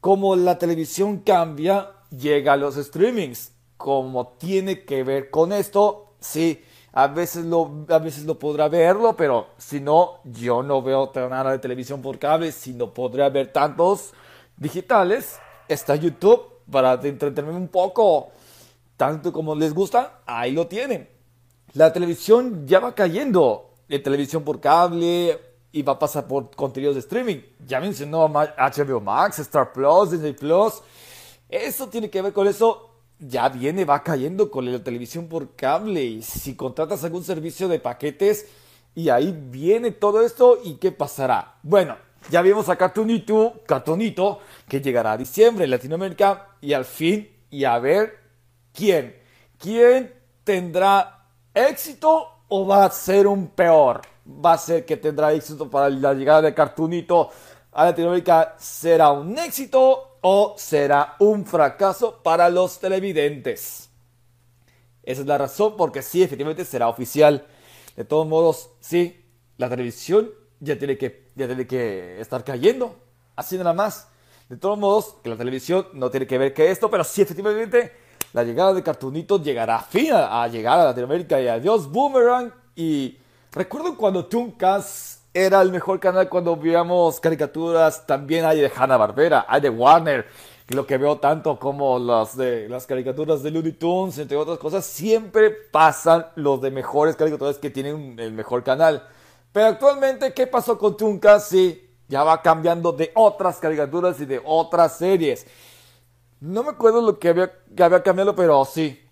Como 0.00 0.36
la 0.36 0.58
televisión 0.58 1.18
cambia, 1.18 1.90
llega 2.10 2.54
a 2.54 2.56
los 2.56 2.76
streamings. 2.76 3.52
Como 3.76 4.28
tiene 4.38 4.84
que 4.84 5.02
ver 5.02 5.30
con 5.30 5.52
esto, 5.52 6.14
sí, 6.20 6.62
a 6.92 7.06
veces 7.06 7.44
lo, 7.44 7.86
a 7.88 7.98
veces 7.98 8.24
lo 8.24 8.38
podrá 8.38 8.68
verlo, 8.68 9.16
pero 9.16 9.48
si 9.58 9.80
no, 9.80 10.20
yo 10.24 10.62
no 10.62 10.82
veo 10.82 11.10
nada 11.14 11.52
de 11.52 11.58
televisión 11.58 12.02
por 12.02 12.18
cable, 12.18 12.52
si 12.52 12.72
no 12.72 12.92
podré 12.92 13.28
ver 13.30 13.52
tantos 13.52 14.12
digitales. 14.56 15.38
Está 15.68 15.94
YouTube 15.94 16.42
para 16.70 16.94
entretenerme 16.94 17.56
un 17.56 17.68
poco, 17.68 18.30
tanto 18.96 19.32
como 19.32 19.54
les 19.54 19.72
gusta, 19.72 20.20
ahí 20.26 20.52
lo 20.52 20.66
tienen. 20.66 21.08
La 21.74 21.92
televisión 21.92 22.66
ya 22.66 22.80
va 22.80 22.94
cayendo. 22.94 23.70
La 23.88 24.02
televisión 24.02 24.44
por 24.44 24.60
cable, 24.60 25.38
y 25.72 25.82
va 25.82 25.94
a 25.94 25.98
pasar 25.98 26.26
por 26.26 26.50
contenidos 26.54 26.94
de 26.94 27.00
streaming. 27.00 27.38
Ya 27.66 27.80
mencionó 27.80 28.28
HBO 28.28 29.00
Max, 29.00 29.38
Star 29.38 29.72
Plus, 29.72 30.10
Disney 30.10 30.32
Plus. 30.32 30.82
Eso 31.48 31.88
tiene 31.88 32.10
que 32.10 32.22
ver 32.22 32.32
con 32.32 32.46
eso. 32.46 32.90
Ya 33.18 33.48
viene, 33.48 33.84
va 33.84 34.02
cayendo 34.02 34.50
con 34.50 34.70
la 34.70 34.82
televisión 34.82 35.28
por 35.28 35.54
cable. 35.54 36.02
Y 36.02 36.22
si 36.22 36.56
contratas 36.56 37.04
algún 37.04 37.22
servicio 37.22 37.68
de 37.68 37.78
paquetes, 37.78 38.46
y 38.94 39.08
ahí 39.08 39.32
viene 39.32 39.92
todo 39.92 40.22
esto, 40.22 40.58
¿y 40.64 40.74
qué 40.74 40.90
pasará? 40.90 41.58
Bueno, 41.62 41.96
ya 42.30 42.42
vimos 42.42 42.68
a 42.68 42.76
Cartoonito, 42.76 43.60
Cartoonito, 43.66 44.40
que 44.68 44.80
llegará 44.80 45.12
a 45.12 45.16
diciembre 45.16 45.64
en 45.64 45.70
Latinoamérica, 45.70 46.56
y 46.60 46.72
al 46.72 46.84
fin, 46.84 47.30
y 47.50 47.64
a 47.64 47.78
ver 47.78 48.18
quién. 48.72 49.16
¿Quién 49.58 50.14
tendrá 50.42 51.26
éxito 51.54 52.44
o 52.48 52.66
va 52.66 52.84
a 52.84 52.90
ser 52.90 53.26
un 53.26 53.48
peor? 53.48 54.00
Va 54.44 54.54
a 54.54 54.58
ser 54.58 54.84
que 54.84 54.96
tendrá 54.96 55.32
éxito 55.32 55.68
para 55.68 55.90
la 55.90 56.14
llegada 56.14 56.42
de 56.42 56.54
Cartoonito 56.54 57.30
a 57.72 57.84
Latinoamérica. 57.86 58.54
¿Será 58.58 59.10
un 59.10 59.38
éxito 59.38 60.18
o 60.20 60.54
será 60.56 61.16
un 61.18 61.44
fracaso 61.44 62.20
para 62.22 62.48
los 62.48 62.78
televidentes? 62.78 63.90
Esa 65.02 65.20
es 65.22 65.26
la 65.26 65.38
razón 65.38 65.74
porque 65.76 66.02
sí, 66.02 66.22
efectivamente 66.22 66.64
será 66.64 66.88
oficial. 66.88 67.46
De 67.96 68.04
todos 68.04 68.26
modos, 68.26 68.70
sí, 68.80 69.24
la 69.56 69.68
televisión 69.68 70.30
ya 70.60 70.78
tiene 70.78 70.96
que, 70.96 71.30
ya 71.34 71.46
tiene 71.46 71.66
que 71.66 72.20
estar 72.20 72.44
cayendo. 72.44 72.94
Así 73.36 73.56
nada 73.56 73.72
más. 73.72 74.08
De 74.48 74.56
todos 74.56 74.78
modos, 74.78 75.14
que 75.22 75.30
la 75.30 75.36
televisión 75.36 75.86
no 75.94 76.10
tiene 76.10 76.26
que 76.26 76.36
ver 76.36 76.52
que 76.52 76.70
esto, 76.70 76.90
pero 76.90 77.04
sí, 77.04 77.22
efectivamente, 77.22 77.92
la 78.32 78.42
llegada 78.42 78.74
de 78.74 78.82
Cartoonito 78.82 79.42
llegará 79.42 79.76
a 79.76 79.82
fin 79.82 80.12
a, 80.12 80.42
a 80.42 80.48
llegar 80.48 80.78
a 80.78 80.84
Latinoamérica 80.84 81.40
y 81.40 81.48
adiós 81.48 81.88
Boomerang 81.88 82.52
y 82.74 83.16
Recuerdo 83.52 83.96
cuando 83.96 84.26
Tooncast 84.26 85.22
era 85.34 85.60
el 85.60 85.72
mejor 85.72 85.98
canal 85.98 86.28
cuando 86.28 86.54
veíamos 86.54 87.18
caricaturas, 87.18 88.06
también 88.06 88.44
hay 88.44 88.60
de 88.60 88.70
Hanna-Barbera, 88.72 89.46
hay 89.48 89.60
de 89.60 89.68
Warner, 89.68 90.26
lo 90.68 90.86
que 90.86 90.96
veo 90.96 91.18
tanto 91.18 91.58
como 91.58 91.98
las 91.98 92.36
de 92.36 92.68
las 92.68 92.86
caricaturas 92.86 93.42
de 93.42 93.50
Looney 93.50 93.72
Tunes, 93.72 94.18
entre 94.18 94.36
otras 94.36 94.56
cosas, 94.58 94.86
siempre 94.86 95.50
pasan 95.50 96.26
los 96.36 96.60
de 96.60 96.70
mejores 96.70 97.16
caricaturas 97.16 97.58
que 97.58 97.70
tienen 97.70 98.16
el 98.20 98.30
mejor 98.30 98.62
canal. 98.62 99.04
Pero 99.50 99.66
actualmente, 99.66 100.32
¿qué 100.32 100.46
pasó 100.46 100.78
con 100.78 100.96
Tooncast? 100.96 101.50
Sí, 101.50 101.90
ya 102.06 102.22
va 102.22 102.42
cambiando 102.42 102.92
de 102.92 103.10
otras 103.16 103.58
caricaturas 103.58 104.20
y 104.20 104.26
de 104.26 104.40
otras 104.44 104.96
series. 104.96 105.44
No 106.38 106.62
me 106.62 106.70
acuerdo 106.70 107.02
lo 107.02 107.18
que 107.18 107.30
había, 107.30 107.52
que 107.74 107.82
había 107.82 108.04
cambiado, 108.04 108.36
pero 108.36 108.64
sí, 108.64 109.09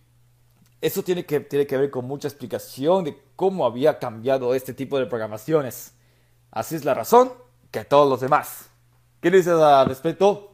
eso 0.80 1.02
tiene 1.02 1.24
que, 1.24 1.40
tiene 1.40 1.66
que 1.66 1.76
ver 1.76 1.90
con 1.90 2.06
mucha 2.06 2.28
explicación 2.28 3.04
de 3.04 3.16
cómo 3.36 3.66
había 3.66 3.98
cambiado 3.98 4.54
este 4.54 4.74
tipo 4.74 4.98
de 4.98 5.06
programaciones. 5.06 5.94
Así 6.50 6.76
es 6.76 6.84
la 6.84 6.94
razón 6.94 7.32
que 7.70 7.84
todos 7.84 8.08
los 8.08 8.20
demás. 8.20 8.70
¿Qué 9.20 9.30
dices 9.30 9.48
al 9.54 9.86
respecto? 9.86 10.52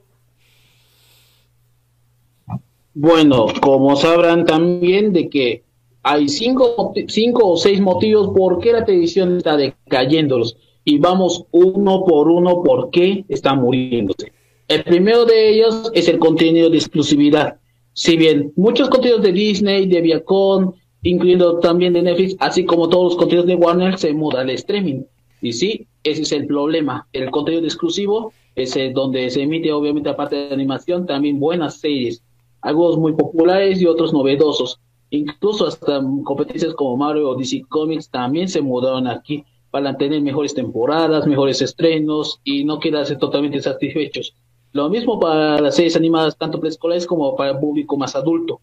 Bueno, 2.95 3.47
como 3.61 3.97
sabrán 3.97 4.47
también 4.47 5.13
de 5.13 5.29
que 5.29 5.65
hay 6.03 6.29
cinco, 6.29 6.93
cinco 7.09 7.49
o 7.53 7.57
seis 7.57 7.81
motivos 7.81 8.29
por 8.35 8.61
qué 8.61 8.73
la 8.73 8.85
televisión 8.85 9.37
está 9.37 9.57
decayéndolos. 9.57 10.57
Y 10.85 10.99
vamos 10.99 11.45
uno 11.51 12.05
por 12.05 12.29
uno 12.29 12.63
por 12.63 12.91
qué 12.91 13.25
está 13.29 13.55
muriéndose. 13.55 14.33
El 14.69 14.85
primero 14.85 15.25
de 15.25 15.51
ellos 15.51 15.91
es 15.95 16.09
el 16.09 16.19
contenido 16.19 16.71
de 16.71 16.77
exclusividad. 16.77 17.59
Si 17.95 18.17
bien 18.17 18.53
muchos 18.57 18.89
contenidos 18.89 19.23
de 19.23 19.33
Disney, 19.33 19.87
de 19.87 20.01
Viacom, 20.01 20.73
incluyendo 21.03 21.61
también 21.61 21.93
de 21.93 22.03
Netflix, 22.03 22.37
así 22.41 22.65
como 22.65 22.89
todos 22.89 23.13
los 23.13 23.17
contenidos 23.17 23.47
de 23.47 23.55
Warner, 23.55 23.97
se 23.99 24.13
muda 24.13 24.41
al 24.41 24.51
streaming. 24.51 25.05
Y 25.41 25.53
sí, 25.53 25.87
ese 26.03 26.23
es 26.23 26.33
el 26.33 26.47
problema. 26.47 27.07
El 27.13 27.31
contenido 27.31 27.65
exclusivo 27.65 28.33
es 28.57 28.77
donde 28.95 29.31
se 29.31 29.43
emite, 29.43 29.73
obviamente, 29.73 30.09
aparte 30.09 30.35
de 30.35 30.55
animación, 30.55 31.07
también 31.07 31.39
buenas 31.39 31.79
series. 31.79 32.23
Algunos 32.63 32.99
muy 32.99 33.13
populares 33.13 33.81
y 33.81 33.87
otros 33.87 34.13
novedosos. 34.13 34.81
Incluso 35.11 35.67
hasta 35.67 36.03
competencias 36.25 36.75
como 36.75 36.97
Mario 36.97 37.31
o 37.31 37.37
DC 37.37 37.63
Comics 37.69 38.11
también 38.11 38.49
se 38.49 38.61
mudaron 38.61 39.07
aquí 39.07 39.45
para 39.71 39.97
tener 39.97 40.21
mejores 40.21 40.53
temporadas, 40.55 41.27
mejores 41.29 41.63
estrenos 41.63 42.41
y 42.43 42.65
no 42.65 42.81
quedarse 42.81 43.15
totalmente 43.15 43.63
satisfechos. 43.63 44.35
Lo 44.75 44.91
mismo 44.91 45.21
para 45.21 45.61
las 45.61 45.77
series 45.77 45.95
animadas, 45.95 46.37
tanto 46.37 46.59
preescolares 46.59 47.07
como 47.07 47.37
para 47.37 47.53
el 47.53 47.59
público 47.59 47.97
más 47.97 48.17
adulto. 48.17 48.61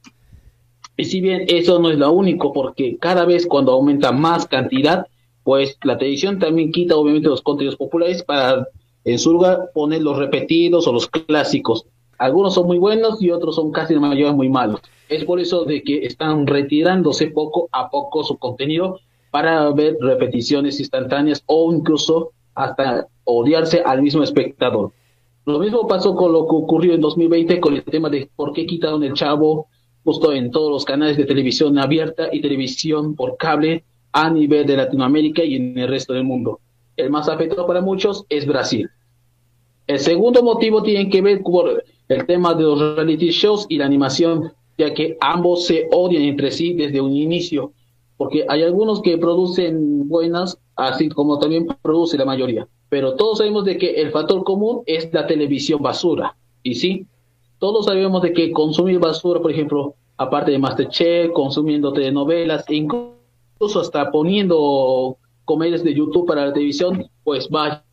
Y 0.97 1.05
si 1.05 1.21
bien 1.21 1.45
eso 1.47 1.79
no 1.79 1.89
es 1.89 1.97
lo 1.97 2.11
único, 2.11 2.51
porque 2.51 2.97
cada 2.97 3.23
vez 3.23 3.47
cuando 3.47 3.71
aumenta 3.71 4.11
más 4.11 4.45
cantidad, 4.45 5.07
pues 5.45 5.77
la 5.83 5.97
televisión 5.97 6.37
también 6.37 6.73
quita 6.73 6.97
obviamente 6.97 7.29
los 7.29 7.41
contenidos 7.41 7.77
populares 7.77 8.23
para 8.23 8.67
en 9.05 9.19
su 9.19 9.31
lugar 9.31 9.71
poner 9.73 10.01
los 10.01 10.17
repetidos 10.17 10.85
o 10.85 10.91
los 10.91 11.07
clásicos. 11.07 11.85
Algunos 12.17 12.55
son 12.55 12.67
muy 12.67 12.77
buenos 12.77 13.21
y 13.23 13.31
otros 13.31 13.55
son 13.55 13.71
casi 13.71 13.93
la 13.93 14.01
mayoría 14.01 14.33
muy 14.33 14.49
malos. 14.49 14.81
Es 15.07 15.23
por 15.23 15.39
eso 15.39 15.63
de 15.63 15.81
que 15.81 16.05
están 16.05 16.45
retirándose 16.45 17.27
poco 17.27 17.69
a 17.71 17.89
poco 17.89 18.25
su 18.25 18.37
contenido 18.37 18.99
para 19.31 19.69
ver 19.69 19.95
repeticiones 20.01 20.77
instantáneas 20.81 21.41
o 21.45 21.71
incluso 21.71 22.31
hasta 22.53 23.07
odiarse 23.23 23.81
al 23.85 24.01
mismo 24.01 24.23
espectador. 24.23 24.91
Lo 25.45 25.59
mismo 25.59 25.87
pasó 25.87 26.15
con 26.15 26.31
lo 26.31 26.47
que 26.47 26.55
ocurrió 26.55 26.93
en 26.93 27.01
2020 27.01 27.59
con 27.59 27.73
el 27.73 27.83
tema 27.83 28.09
de 28.09 28.29
por 28.35 28.53
qué 28.53 28.65
quitaron 28.65 29.03
el 29.03 29.13
chavo 29.13 29.67
justo 30.03 30.33
en 30.33 30.51
todos 30.51 30.71
los 30.71 30.85
canales 30.85 31.17
de 31.17 31.25
televisión 31.25 31.77
abierta 31.77 32.29
y 32.31 32.41
televisión 32.41 33.15
por 33.15 33.37
cable 33.37 33.83
a 34.11 34.29
nivel 34.29 34.65
de 34.65 34.77
Latinoamérica 34.77 35.43
y 35.43 35.55
en 35.55 35.77
el 35.77 35.87
resto 35.87 36.13
del 36.13 36.23
mundo. 36.23 36.59
El 36.97 37.09
más 37.09 37.29
afectado 37.29 37.65
para 37.65 37.81
muchos 37.81 38.25
es 38.29 38.45
Brasil. 38.45 38.89
El 39.87 39.99
segundo 39.99 40.43
motivo 40.43 40.83
tiene 40.83 41.09
que 41.09 41.21
ver 41.21 41.41
con 41.41 41.67
el 42.07 42.25
tema 42.25 42.53
de 42.53 42.63
los 42.63 42.95
reality 42.95 43.29
shows 43.29 43.65
y 43.69 43.77
la 43.77 43.85
animación, 43.85 44.53
ya 44.77 44.93
que 44.93 45.17
ambos 45.19 45.65
se 45.65 45.87
odian 45.91 46.23
entre 46.23 46.51
sí 46.51 46.73
desde 46.73 47.01
un 47.01 47.15
inicio, 47.15 47.73
porque 48.17 48.45
hay 48.47 48.63
algunos 48.63 49.01
que 49.01 49.17
producen 49.17 50.07
buenas, 50.07 50.59
así 50.87 51.09
como 51.09 51.39
también 51.39 51.67
produce 51.81 52.17
la 52.17 52.25
mayoría. 52.25 52.67
Pero 52.89 53.15
todos 53.15 53.37
sabemos 53.37 53.65
de 53.65 53.77
que 53.77 54.01
el 54.01 54.11
factor 54.11 54.43
común 54.43 54.81
es 54.85 55.13
la 55.13 55.27
televisión 55.27 55.81
basura. 55.81 56.35
Y 56.63 56.75
sí, 56.75 57.05
todos 57.59 57.85
sabemos 57.85 58.21
de 58.21 58.33
que 58.33 58.51
consumir 58.51 58.99
basura, 58.99 59.39
por 59.39 59.51
ejemplo, 59.51 59.95
aparte 60.17 60.51
de 60.51 60.59
Masterchef, 60.59 61.31
consumiendo 61.31 61.93
telenovelas, 61.93 62.65
incluso 62.69 63.79
hasta 63.79 64.11
poniendo 64.11 65.17
comedias 65.45 65.83
de 65.83 65.93
YouTube 65.93 66.27
para 66.27 66.47
la 66.47 66.53
televisión, 66.53 67.05
pues 67.23 67.49
vaya, 67.49 67.83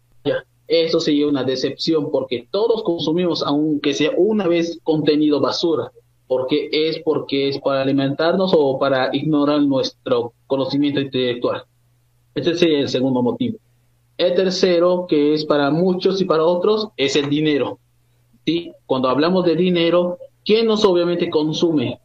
eso 0.66 1.00
sería 1.00 1.28
una 1.28 1.44
decepción 1.44 2.10
porque 2.10 2.48
todos 2.50 2.82
consumimos, 2.82 3.42
aunque 3.42 3.94
sea 3.94 4.12
una 4.16 4.46
vez, 4.46 4.78
contenido 4.82 5.40
basura, 5.40 5.92
porque 6.26 6.68
es 6.72 7.00
porque 7.04 7.48
es 7.48 7.58
para 7.60 7.82
alimentarnos 7.82 8.52
o 8.56 8.78
para 8.78 9.08
ignorar 9.14 9.62
nuestro 9.62 10.32
conocimiento 10.46 11.00
intelectual. 11.00 11.64
Ese 12.38 12.54
sería 12.54 12.80
el 12.80 12.88
segundo 12.88 13.22
motivo. 13.22 13.58
El 14.16 14.34
tercero, 14.34 15.06
que 15.08 15.34
es 15.34 15.44
para 15.44 15.70
muchos 15.70 16.20
y 16.20 16.24
para 16.24 16.44
otros, 16.44 16.88
es 16.96 17.16
el 17.16 17.28
dinero. 17.28 17.78
¿Sí? 18.44 18.72
Cuando 18.86 19.08
hablamos 19.08 19.44
de 19.44 19.54
dinero, 19.54 20.18
¿quién 20.44 20.66
nos 20.66 20.84
obviamente 20.84 21.30
consume? 21.30 22.00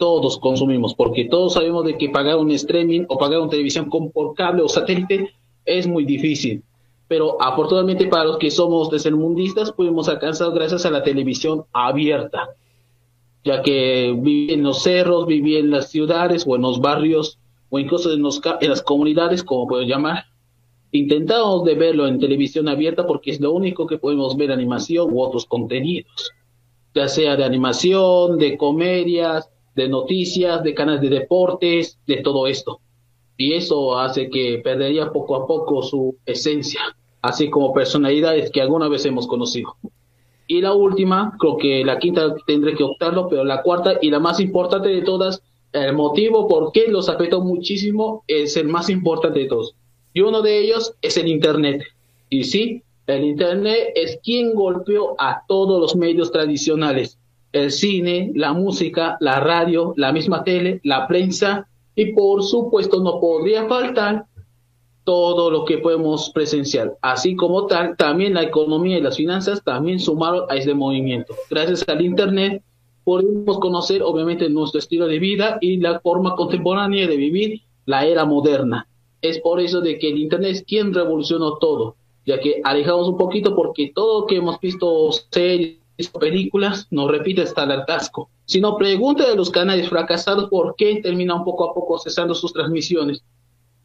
todos 0.00 0.38
consumimos, 0.38 0.94
porque 0.94 1.26
todos 1.26 1.52
sabemos 1.52 1.84
de 1.84 1.98
que 1.98 2.08
pagar 2.08 2.38
un 2.38 2.50
streaming 2.52 3.04
o 3.08 3.18
pagar 3.18 3.38
una 3.38 3.50
televisión 3.50 3.90
con, 3.90 4.10
por 4.10 4.34
cable 4.34 4.62
o 4.62 4.68
satélite 4.68 5.30
es 5.66 5.86
muy 5.86 6.06
difícil. 6.06 6.62
Pero 7.06 7.36
afortunadamente 7.40 8.06
para 8.06 8.24
los 8.24 8.38
que 8.38 8.50
somos 8.50 8.88
desermundistas 8.88 9.72
pudimos 9.72 10.08
alcanzar 10.08 10.52
gracias 10.52 10.86
a 10.86 10.90
la 10.90 11.02
televisión 11.02 11.64
abierta, 11.74 12.48
ya 13.44 13.60
que 13.60 14.16
viví 14.16 14.54
en 14.54 14.62
los 14.62 14.82
cerros, 14.82 15.26
viví 15.26 15.56
en 15.56 15.70
las 15.70 15.90
ciudades 15.90 16.44
o 16.46 16.56
en 16.56 16.62
los 16.62 16.80
barrios 16.80 17.38
o 17.70 17.78
incluso 17.78 18.12
en, 18.12 18.22
las 18.22 18.82
comunidades, 18.82 19.42
como 19.42 19.66
puedo 19.66 19.82
llamar. 19.82 20.24
Intentamos 20.92 21.64
de 21.64 21.76
verlo 21.76 22.06
en 22.08 22.18
televisión 22.18 22.68
abierta 22.68 23.06
porque 23.06 23.30
es 23.30 23.40
lo 23.40 23.52
único 23.52 23.86
que 23.86 23.98
podemos 23.98 24.36
ver 24.36 24.50
animación 24.50 25.12
u 25.12 25.22
otros 25.22 25.46
contenidos, 25.46 26.32
ya 26.94 27.06
sea 27.06 27.36
de 27.36 27.44
animación, 27.44 28.38
de 28.38 28.58
comedias, 28.58 29.48
de 29.76 29.88
noticias, 29.88 30.62
de 30.64 30.74
canales 30.74 31.00
de 31.00 31.10
deportes, 31.10 31.98
de 32.06 32.16
todo 32.18 32.48
esto. 32.48 32.80
Y 33.36 33.54
eso 33.54 33.98
hace 33.98 34.28
que 34.28 34.60
perdería 34.62 35.12
poco 35.12 35.36
a 35.36 35.46
poco 35.46 35.82
su 35.82 36.16
esencia, 36.26 36.80
así 37.22 37.48
como 37.48 37.72
personalidades 37.72 38.50
que 38.50 38.60
alguna 38.60 38.88
vez 38.88 39.06
hemos 39.06 39.28
conocido. 39.28 39.76
Y 40.48 40.60
la 40.60 40.74
última, 40.74 41.36
creo 41.38 41.56
que 41.56 41.84
la 41.84 42.00
quinta 42.00 42.34
tendré 42.44 42.74
que 42.74 42.82
optarlo, 42.82 43.28
pero 43.28 43.44
la 43.44 43.62
cuarta 43.62 43.94
y 44.02 44.10
la 44.10 44.18
más 44.18 44.40
importante 44.40 44.88
de 44.88 45.02
todas, 45.02 45.44
el 45.72 45.94
motivo 45.94 46.48
por 46.48 46.72
qué 46.72 46.88
los 46.88 47.08
afectó 47.08 47.42
muchísimo 47.42 48.24
es 48.26 48.56
el 48.56 48.68
más 48.68 48.90
importante 48.90 49.40
de 49.40 49.46
todos. 49.46 49.74
Y 50.12 50.20
uno 50.20 50.42
de 50.42 50.58
ellos 50.58 50.94
es 51.02 51.16
el 51.16 51.28
Internet. 51.28 51.82
Y 52.28 52.44
sí, 52.44 52.82
el 53.06 53.24
Internet 53.24 53.92
es 53.94 54.18
quien 54.22 54.54
golpeó 54.54 55.14
a 55.18 55.42
todos 55.46 55.80
los 55.80 55.96
medios 55.96 56.32
tradicionales 56.32 57.18
el 57.52 57.72
cine, 57.72 58.30
la 58.34 58.52
música, 58.52 59.16
la 59.20 59.40
radio, 59.40 59.92
la 59.96 60.12
misma 60.12 60.44
tele, 60.44 60.80
la 60.84 61.06
prensa 61.06 61.66
y 61.94 62.12
por 62.12 62.42
supuesto 62.44 63.02
no 63.02 63.20
podría 63.20 63.66
faltar 63.66 64.26
todo 65.04 65.50
lo 65.50 65.64
que 65.64 65.78
podemos 65.78 66.30
presenciar. 66.30 66.96
Así 67.00 67.34
como 67.34 67.66
tal, 67.66 67.96
también 67.96 68.34
la 68.34 68.42
economía 68.42 68.98
y 68.98 69.02
las 69.02 69.16
finanzas 69.16 69.62
también 69.64 69.98
sumaron 69.98 70.44
a 70.48 70.56
este 70.56 70.74
movimiento. 70.74 71.34
Gracias 71.50 71.84
al 71.88 72.02
Internet 72.02 72.62
podemos 73.04 73.58
conocer 73.58 74.02
obviamente 74.02 74.48
nuestro 74.48 74.78
estilo 74.78 75.06
de 75.06 75.18
vida 75.18 75.58
y 75.60 75.78
la 75.78 76.00
forma 76.00 76.34
contemporánea 76.36 77.06
de 77.06 77.16
vivir 77.16 77.62
la 77.86 78.04
era 78.06 78.24
moderna. 78.24 78.86
Es 79.22 79.38
por 79.40 79.60
eso 79.60 79.80
de 79.80 79.98
que 79.98 80.08
el 80.08 80.18
Internet 80.18 80.50
es 80.52 80.62
quien 80.62 80.94
revolucionó 80.94 81.58
todo, 81.58 81.96
ya 82.26 82.40
que 82.40 82.60
alejamos 82.64 83.08
un 83.08 83.18
poquito 83.18 83.54
porque 83.54 83.92
todo 83.94 84.20
lo 84.20 84.26
que 84.26 84.36
hemos 84.36 84.60
visto 84.60 85.10
series 85.30 85.80
películas 86.18 86.86
nos 86.90 87.10
repite 87.10 87.42
hasta 87.42 87.64
el 87.64 87.72
hartazgo, 87.72 88.30
sino 88.46 88.76
pregunta 88.76 89.28
de 89.28 89.36
los 89.36 89.50
canales 89.50 89.88
fracasados 89.88 90.48
por 90.48 90.74
qué 90.76 91.00
terminan 91.02 91.44
poco 91.44 91.70
a 91.70 91.74
poco 91.74 91.98
cesando 91.98 92.34
sus 92.34 92.52
transmisiones. 92.52 93.22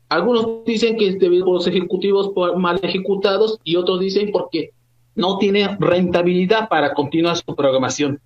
Algunos 0.08 0.64
dicen 0.66 0.98
que 0.98 1.08
es 1.08 1.20
debido 1.20 1.50
a 1.50 1.54
los 1.56 1.68
ejecutivos 1.68 2.32
mal 2.58 2.80
ejecutados 2.84 3.60
y 3.64 3.76
otros 3.76 4.00
dicen 4.00 4.32
porque 4.32 4.72
no 5.16 5.38
tiene 5.38 5.76
rentabilidad 5.80 6.70
para 6.70 6.94
continuar 6.94 7.38
su 7.38 7.56
programación, 7.56 8.20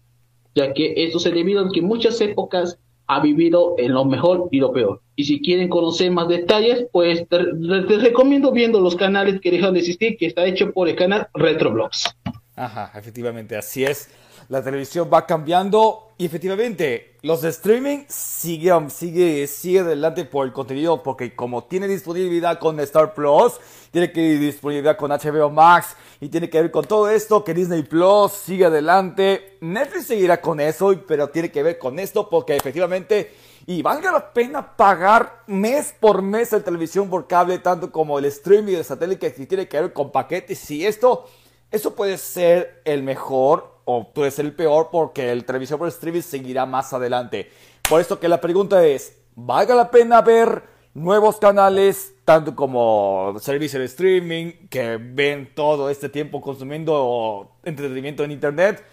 ya 0.56 0.74
que 0.74 0.94
esto 0.98 1.20
se 1.20 1.32
debido 1.32 1.66
a 1.66 1.72
que 1.72 1.82
muchas 1.82 2.20
épocas 2.22 2.78
ha 3.08 3.20
vivido 3.22 3.74
en 3.80 3.94
lo 3.94 4.06
mejor 4.06 4.50
y 4.52 4.60
lo 4.60 4.72
peor. 4.72 5.02
Y 5.16 5.24
si 5.24 5.42
quieren 5.42 5.68
conocer 5.68 6.12
más 6.12 6.28
detalles, 6.28 6.86
pues 6.92 7.28
te, 7.28 7.38
recomiendo 7.38 8.52
viendo 8.52 8.80
los 8.80 8.96
canales 8.96 9.42
que 9.42 9.50
dejan 9.50 9.74
de 9.74 9.80
existir, 9.80 10.16
que 10.16 10.28
está 10.28 10.46
hecho 10.46 10.72
por 10.72 10.88
el 10.88 10.96
canal 10.96 11.28
Retroblogs. 11.34 12.16
Ajá, 12.56 12.92
efectivamente, 12.96 13.56
así 13.56 13.84
es. 13.84 14.10
La 14.48 14.64
televisión 14.64 15.10
va 15.12 15.26
cambiando 15.26 16.14
y 16.18 16.26
efectivamente 16.26 17.18
los 17.22 17.44
streaming 17.44 18.06
siguen, 18.08 18.90
sigue, 18.90 19.46
sigue 19.48 19.80
adelante 19.80 20.26
por 20.26 20.46
el 20.46 20.54
contenido 20.54 21.04
porque 21.04 21.36
como 21.36 21.66
tiene 21.66 21.88
disponibilidad 21.88 22.60
con 22.60 22.80
Star 22.80 23.14
Plus, 23.14 23.54
tiene 23.92 24.12
que 24.12 24.38
disponibilidad 24.38 24.98
con 24.98 25.12
HBO 25.12 25.50
Max 25.50 25.96
y 26.20 26.30
tiene 26.30 26.50
que 26.50 26.62
ver 26.62 26.72
con 26.72 26.86
todo 26.86 27.10
esto 27.10 27.44
que 27.44 27.54
Disney 27.54 27.84
Plus 27.84 28.32
sigue 28.32 28.66
adelante. 28.66 29.58
Netflix 29.62 30.08
seguirá 30.08 30.42
con 30.42 30.60
eso, 30.60 30.94
pero 31.08 31.30
tiene 31.30 31.52
que 31.52 31.64
ver 31.64 31.78
con 31.78 32.00
esto 32.00 32.30
porque 32.30 32.56
efectivamente 32.56 33.32
y 33.66 33.82
valga 33.82 34.12
la 34.12 34.34
pena 34.34 34.76
pagar 34.76 35.44
mes 35.46 35.94
por 36.00 36.22
mes 36.22 36.52
la 36.52 36.60
televisión 36.60 37.10
por 37.10 37.28
cable, 37.28 37.60
tanto 37.60 37.92
como 37.92 38.18
el 38.18 38.26
streaming 38.26 38.78
de 38.78 38.84
satélite 38.84 39.32
que 39.32 39.46
tiene 39.46 39.68
que 39.68 39.80
ver 39.80 39.94
con 39.94 40.12
paquetes 40.12 40.72
y 40.72 40.86
esto 40.86 41.28
eso 41.72 41.96
puede 41.96 42.18
ser 42.18 42.82
el 42.84 43.04
mejor 43.04 43.79
o 43.92 44.14
puede 44.14 44.30
ser 44.30 44.46
el 44.46 44.54
peor 44.54 44.90
porque 44.92 45.32
el 45.32 45.46
televisor 45.46 45.80
por 45.80 45.88
streaming 45.88 46.22
seguirá 46.22 46.68
más 46.68 46.94
adelante. 46.94 47.50
Por 47.90 48.00
esto 48.00 48.20
que 48.20 48.30
la 48.30 48.40
pregunta 48.40 48.86
es, 48.86 49.18
¿valga 49.34 49.74
la 49.74 49.90
pena 49.90 50.22
ver 50.22 50.64
nuevos 50.94 51.38
canales, 51.38 52.14
tanto 52.24 52.56
como 52.56 53.36
servicios 53.40 53.80
de 53.80 53.86
streaming, 53.86 54.68
que 54.70 54.98
ven 54.98 55.56
todo 55.56 55.90
este 55.90 56.08
tiempo 56.08 56.40
consumiendo 56.40 57.58
entretenimiento 57.64 58.24
en 58.24 58.32
Internet? 58.32 58.86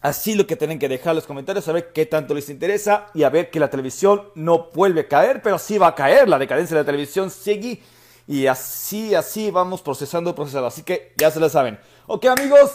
Así 0.00 0.36
lo 0.36 0.46
que 0.46 0.54
tienen 0.54 0.78
que 0.78 0.88
dejar 0.88 1.10
en 1.10 1.16
los 1.16 1.26
comentarios, 1.26 1.64
saber 1.64 1.92
qué 1.92 2.06
tanto 2.06 2.34
les 2.34 2.48
interesa 2.50 3.08
y 3.14 3.24
a 3.24 3.30
ver 3.30 3.50
que 3.50 3.58
la 3.58 3.68
televisión 3.68 4.28
no 4.36 4.70
vuelve 4.72 5.00
a 5.00 5.08
caer, 5.08 5.42
pero 5.42 5.58
sí 5.58 5.76
va 5.76 5.88
a 5.88 5.94
caer. 5.96 6.28
La 6.28 6.38
decadencia 6.38 6.76
de 6.76 6.82
la 6.82 6.86
televisión 6.86 7.30
sigue 7.30 7.82
y 8.28 8.46
así, 8.46 9.16
así 9.16 9.50
vamos 9.50 9.82
procesando, 9.82 10.36
procesando. 10.36 10.68
Así 10.68 10.84
que 10.84 11.14
ya 11.16 11.32
se 11.32 11.40
lo 11.40 11.48
saben. 11.48 11.80
Ok 12.06 12.26
amigos, 12.26 12.70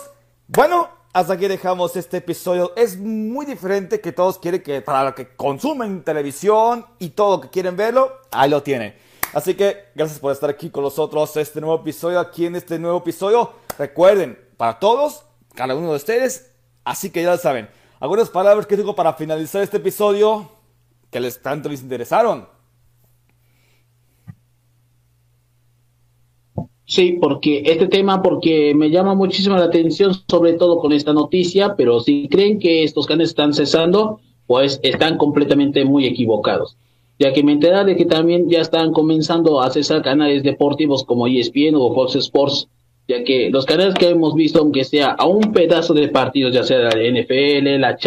bueno, 0.47 0.89
hasta 1.13 1.33
aquí 1.33 1.47
dejamos 1.47 1.95
este 1.95 2.17
episodio. 2.17 2.73
Es 2.75 2.97
muy 2.97 3.45
diferente 3.45 4.01
que 4.01 4.11
todos 4.11 4.39
quieren 4.39 4.63
que 4.63 4.81
para 4.81 5.03
los 5.03 5.13
que 5.13 5.35
consumen 5.35 6.03
televisión 6.03 6.85
y 6.97 7.09
todo 7.09 7.39
que 7.39 7.49
quieren 7.49 7.77
verlo, 7.77 8.11
ahí 8.31 8.49
lo 8.49 8.63
tienen. 8.63 8.95
Así 9.33 9.53
que 9.53 9.89
gracias 9.95 10.19
por 10.19 10.31
estar 10.31 10.49
aquí 10.49 10.71
con 10.71 10.83
nosotros 10.83 11.37
este 11.37 11.61
nuevo 11.61 11.75
episodio, 11.81 12.19
aquí 12.19 12.47
en 12.47 12.55
este 12.55 12.79
nuevo 12.79 12.97
episodio. 12.97 13.53
Recuerden, 13.77 14.39
para 14.57 14.79
todos, 14.79 15.23
cada 15.53 15.75
uno 15.75 15.91
de 15.91 15.97
ustedes, 15.97 16.51
así 16.83 17.11
que 17.11 17.21
ya 17.21 17.31
lo 17.31 17.37
saben. 17.37 17.69
Algunas 17.99 18.29
palabras 18.29 18.65
que 18.65 18.75
digo 18.75 18.95
para 18.95 19.13
finalizar 19.13 19.61
este 19.61 19.77
episodio 19.77 20.49
que 21.11 21.19
les 21.19 21.41
tanto 21.41 21.69
les 21.69 21.81
interesaron. 21.81 22.47
Sí, 26.93 27.17
porque 27.19 27.63
este 27.65 27.87
tema, 27.87 28.21
porque 28.21 28.75
me 28.75 28.91
llama 28.91 29.15
muchísimo 29.15 29.55
la 29.55 29.63
atención, 29.63 30.13
sobre 30.29 30.53
todo 30.53 30.77
con 30.77 30.93
esta 30.93 31.11
noticia, 31.11 31.73
pero 31.75 31.99
si 32.01 32.29
creen 32.29 32.59
que 32.59 32.83
estos 32.83 33.07
canales 33.07 33.29
están 33.29 33.51
cesando, 33.51 34.19
pues 34.45 34.79
están 34.83 35.17
completamente 35.17 35.85
muy 35.85 36.05
equivocados. 36.05 36.77
Ya 37.17 37.33
que 37.33 37.41
me 37.41 37.53
enteré 37.53 37.83
de 37.83 37.95
que 37.95 38.05
también 38.05 38.47
ya 38.47 38.61
están 38.61 38.93
comenzando 38.93 39.59
a 39.59 39.71
cesar 39.71 40.03
canales 40.03 40.43
deportivos 40.43 41.03
como 41.03 41.25
ESPN 41.25 41.73
o 41.73 41.95
Fox 41.95 42.15
Sports, 42.17 42.69
ya 43.07 43.23
que 43.23 43.49
los 43.49 43.65
canales 43.65 43.95
que 43.95 44.09
hemos 44.09 44.35
visto, 44.35 44.59
aunque 44.59 44.83
sea 44.83 45.13
a 45.13 45.25
un 45.25 45.51
pedazo 45.51 45.95
de 45.95 46.09
partidos, 46.09 46.53
ya 46.53 46.61
sea 46.61 46.77
la 46.77 46.91
NFL, 46.91 47.79
la 47.79 47.97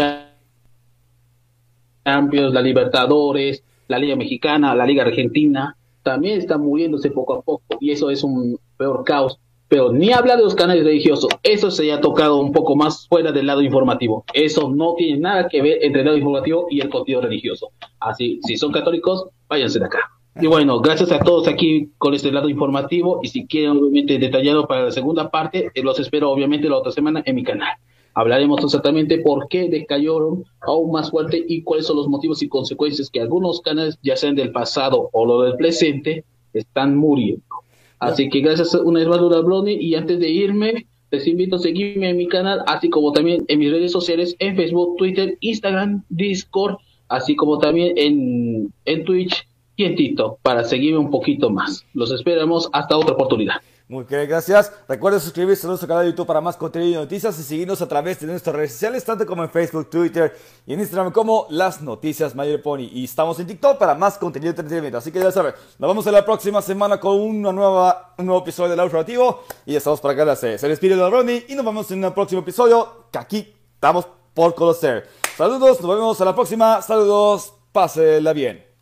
Champions, 2.04 2.54
la 2.54 2.62
Libertadores, 2.62 3.64
la 3.88 3.98
Liga 3.98 4.14
Mexicana, 4.14 4.76
la 4.76 4.86
Liga 4.86 5.02
Argentina, 5.02 5.76
también 6.06 6.38
están 6.38 6.60
muriéndose 6.60 7.10
poco 7.10 7.34
a 7.34 7.42
poco 7.42 7.64
y 7.80 7.90
eso 7.90 8.10
es 8.10 8.22
un 8.22 8.60
peor 8.76 9.02
caos. 9.02 9.40
Pero 9.66 9.92
ni 9.92 10.12
habla 10.12 10.36
de 10.36 10.44
los 10.44 10.54
canales 10.54 10.84
religiosos, 10.84 11.28
eso 11.42 11.72
se 11.72 11.92
ha 11.92 12.00
tocado 12.00 12.36
un 12.36 12.52
poco 12.52 12.76
más 12.76 13.08
fuera 13.08 13.32
del 13.32 13.48
lado 13.48 13.60
informativo. 13.60 14.24
Eso 14.32 14.70
no 14.70 14.94
tiene 14.94 15.18
nada 15.18 15.48
que 15.48 15.60
ver 15.60 15.78
entre 15.82 16.02
el 16.02 16.06
lado 16.06 16.16
informativo 16.16 16.68
y 16.70 16.80
el 16.80 16.88
contenido 16.88 17.22
religioso. 17.22 17.72
Así, 17.98 18.38
si 18.46 18.56
son 18.56 18.70
católicos, 18.70 19.26
váyanse 19.48 19.80
de 19.80 19.86
acá. 19.86 19.98
Y 20.40 20.46
bueno, 20.46 20.78
gracias 20.78 21.10
a 21.10 21.18
todos 21.18 21.48
aquí 21.48 21.90
con 21.98 22.14
este 22.14 22.30
lado 22.30 22.48
informativo 22.48 23.18
y 23.24 23.28
si 23.28 23.48
quieren 23.48 23.70
obviamente 23.70 24.18
detallado 24.18 24.68
para 24.68 24.84
la 24.84 24.92
segunda 24.92 25.28
parte, 25.28 25.72
eh, 25.74 25.82
los 25.82 25.98
espero 25.98 26.30
obviamente 26.30 26.68
la 26.68 26.76
otra 26.76 26.92
semana 26.92 27.24
en 27.26 27.34
mi 27.34 27.42
canal. 27.42 27.74
Hablaremos 28.16 28.64
exactamente 28.64 29.18
por 29.18 29.46
qué 29.48 29.68
decayeron 29.68 30.46
aún 30.62 30.90
más 30.90 31.10
fuerte 31.10 31.44
y 31.46 31.62
cuáles 31.62 31.86
son 31.86 31.98
los 31.98 32.08
motivos 32.08 32.42
y 32.42 32.48
consecuencias 32.48 33.10
que 33.10 33.20
algunos 33.20 33.60
canales, 33.60 33.98
ya 34.02 34.16
sean 34.16 34.34
del 34.34 34.52
pasado 34.52 35.10
o 35.12 35.26
lo 35.26 35.42
del 35.42 35.56
presente, 35.56 36.24
están 36.54 36.96
muriendo. 36.96 37.44
Así 37.98 38.30
que 38.30 38.40
gracias 38.40 38.74
una 38.74 39.00
vez 39.00 39.08
más. 39.08 39.20
Y 39.68 39.94
antes 39.94 40.18
de 40.18 40.30
irme, 40.30 40.86
les 41.10 41.26
invito 41.26 41.56
a 41.56 41.58
seguirme 41.58 42.08
en 42.08 42.16
mi 42.16 42.26
canal, 42.26 42.62
así 42.66 42.88
como 42.88 43.12
también 43.12 43.44
en 43.48 43.58
mis 43.58 43.70
redes 43.70 43.92
sociales, 43.92 44.34
en 44.38 44.56
Facebook, 44.56 44.96
Twitter, 44.96 45.36
Instagram, 45.40 46.02
Discord, 46.08 46.76
así 47.08 47.36
como 47.36 47.58
también 47.58 47.98
en, 47.98 48.72
en 48.86 49.04
Twitch 49.04 49.46
y 49.76 49.84
en 49.84 49.94
TikTok, 49.94 50.40
para 50.40 50.64
seguirme 50.64 51.00
un 51.00 51.10
poquito 51.10 51.50
más. 51.50 51.84
Los 51.92 52.10
esperamos 52.12 52.70
hasta 52.72 52.96
otra 52.96 53.12
oportunidad. 53.12 53.56
Muy 53.88 54.02
bien, 54.02 54.28
gracias. 54.28 54.72
Recuerda 54.88 55.20
suscribirse 55.20 55.64
a 55.64 55.68
nuestro 55.68 55.86
canal 55.86 56.04
de 56.04 56.10
YouTube 56.10 56.26
para 56.26 56.40
más 56.40 56.56
contenido 56.56 56.90
y 56.90 56.94
noticias 57.04 57.38
y 57.38 57.44
seguirnos 57.44 57.80
a 57.80 57.86
través 57.86 58.18
de 58.18 58.26
nuestras 58.26 58.56
redes 58.56 58.72
sociales, 58.72 59.04
tanto 59.04 59.24
como 59.24 59.44
en 59.44 59.50
Facebook, 59.50 59.88
Twitter 59.88 60.36
y 60.66 60.74
en 60.74 60.80
Instagram 60.80 61.12
como 61.12 61.46
Las 61.50 61.80
Noticias 61.80 62.34
Mayor 62.34 62.62
Pony. 62.62 62.88
Y 62.90 63.04
estamos 63.04 63.38
en 63.38 63.46
TikTok 63.46 63.78
para 63.78 63.94
más 63.94 64.18
contenido 64.18 64.52
de 64.52 64.60
entretenimiento. 64.60 64.98
Así 64.98 65.12
que 65.12 65.20
ya 65.20 65.30
saben, 65.30 65.54
nos 65.78 65.88
vemos 65.88 66.04
en 66.04 66.14
la 66.14 66.24
próxima 66.24 66.60
semana 66.62 66.98
con 66.98 67.20
una 67.20 67.52
nueva, 67.52 68.14
un 68.18 68.26
nuevo 68.26 68.42
episodio 68.42 68.74
del 68.74 68.84
Informativo. 68.84 69.44
Y 69.64 69.72
ya 69.72 69.78
estamos 69.78 70.00
para 70.00 70.20
acá. 70.20 70.34
Se, 70.34 70.58
se 70.58 70.68
despide 70.68 70.96
de 70.96 71.08
Ronnie 71.08 71.46
y 71.48 71.54
nos 71.54 71.64
vemos 71.64 71.88
en 71.92 72.02
el 72.02 72.12
próximo 72.12 72.40
episodio 72.40 73.06
que 73.12 73.18
aquí 73.18 73.54
estamos 73.74 74.08
por 74.34 74.56
conocer. 74.56 75.08
Saludos, 75.36 75.80
nos 75.80 75.94
vemos 75.94 76.20
a 76.20 76.24
la 76.24 76.34
próxima. 76.34 76.82
Saludos, 76.82 77.54
pásela 77.70 78.32
bien. 78.32 78.75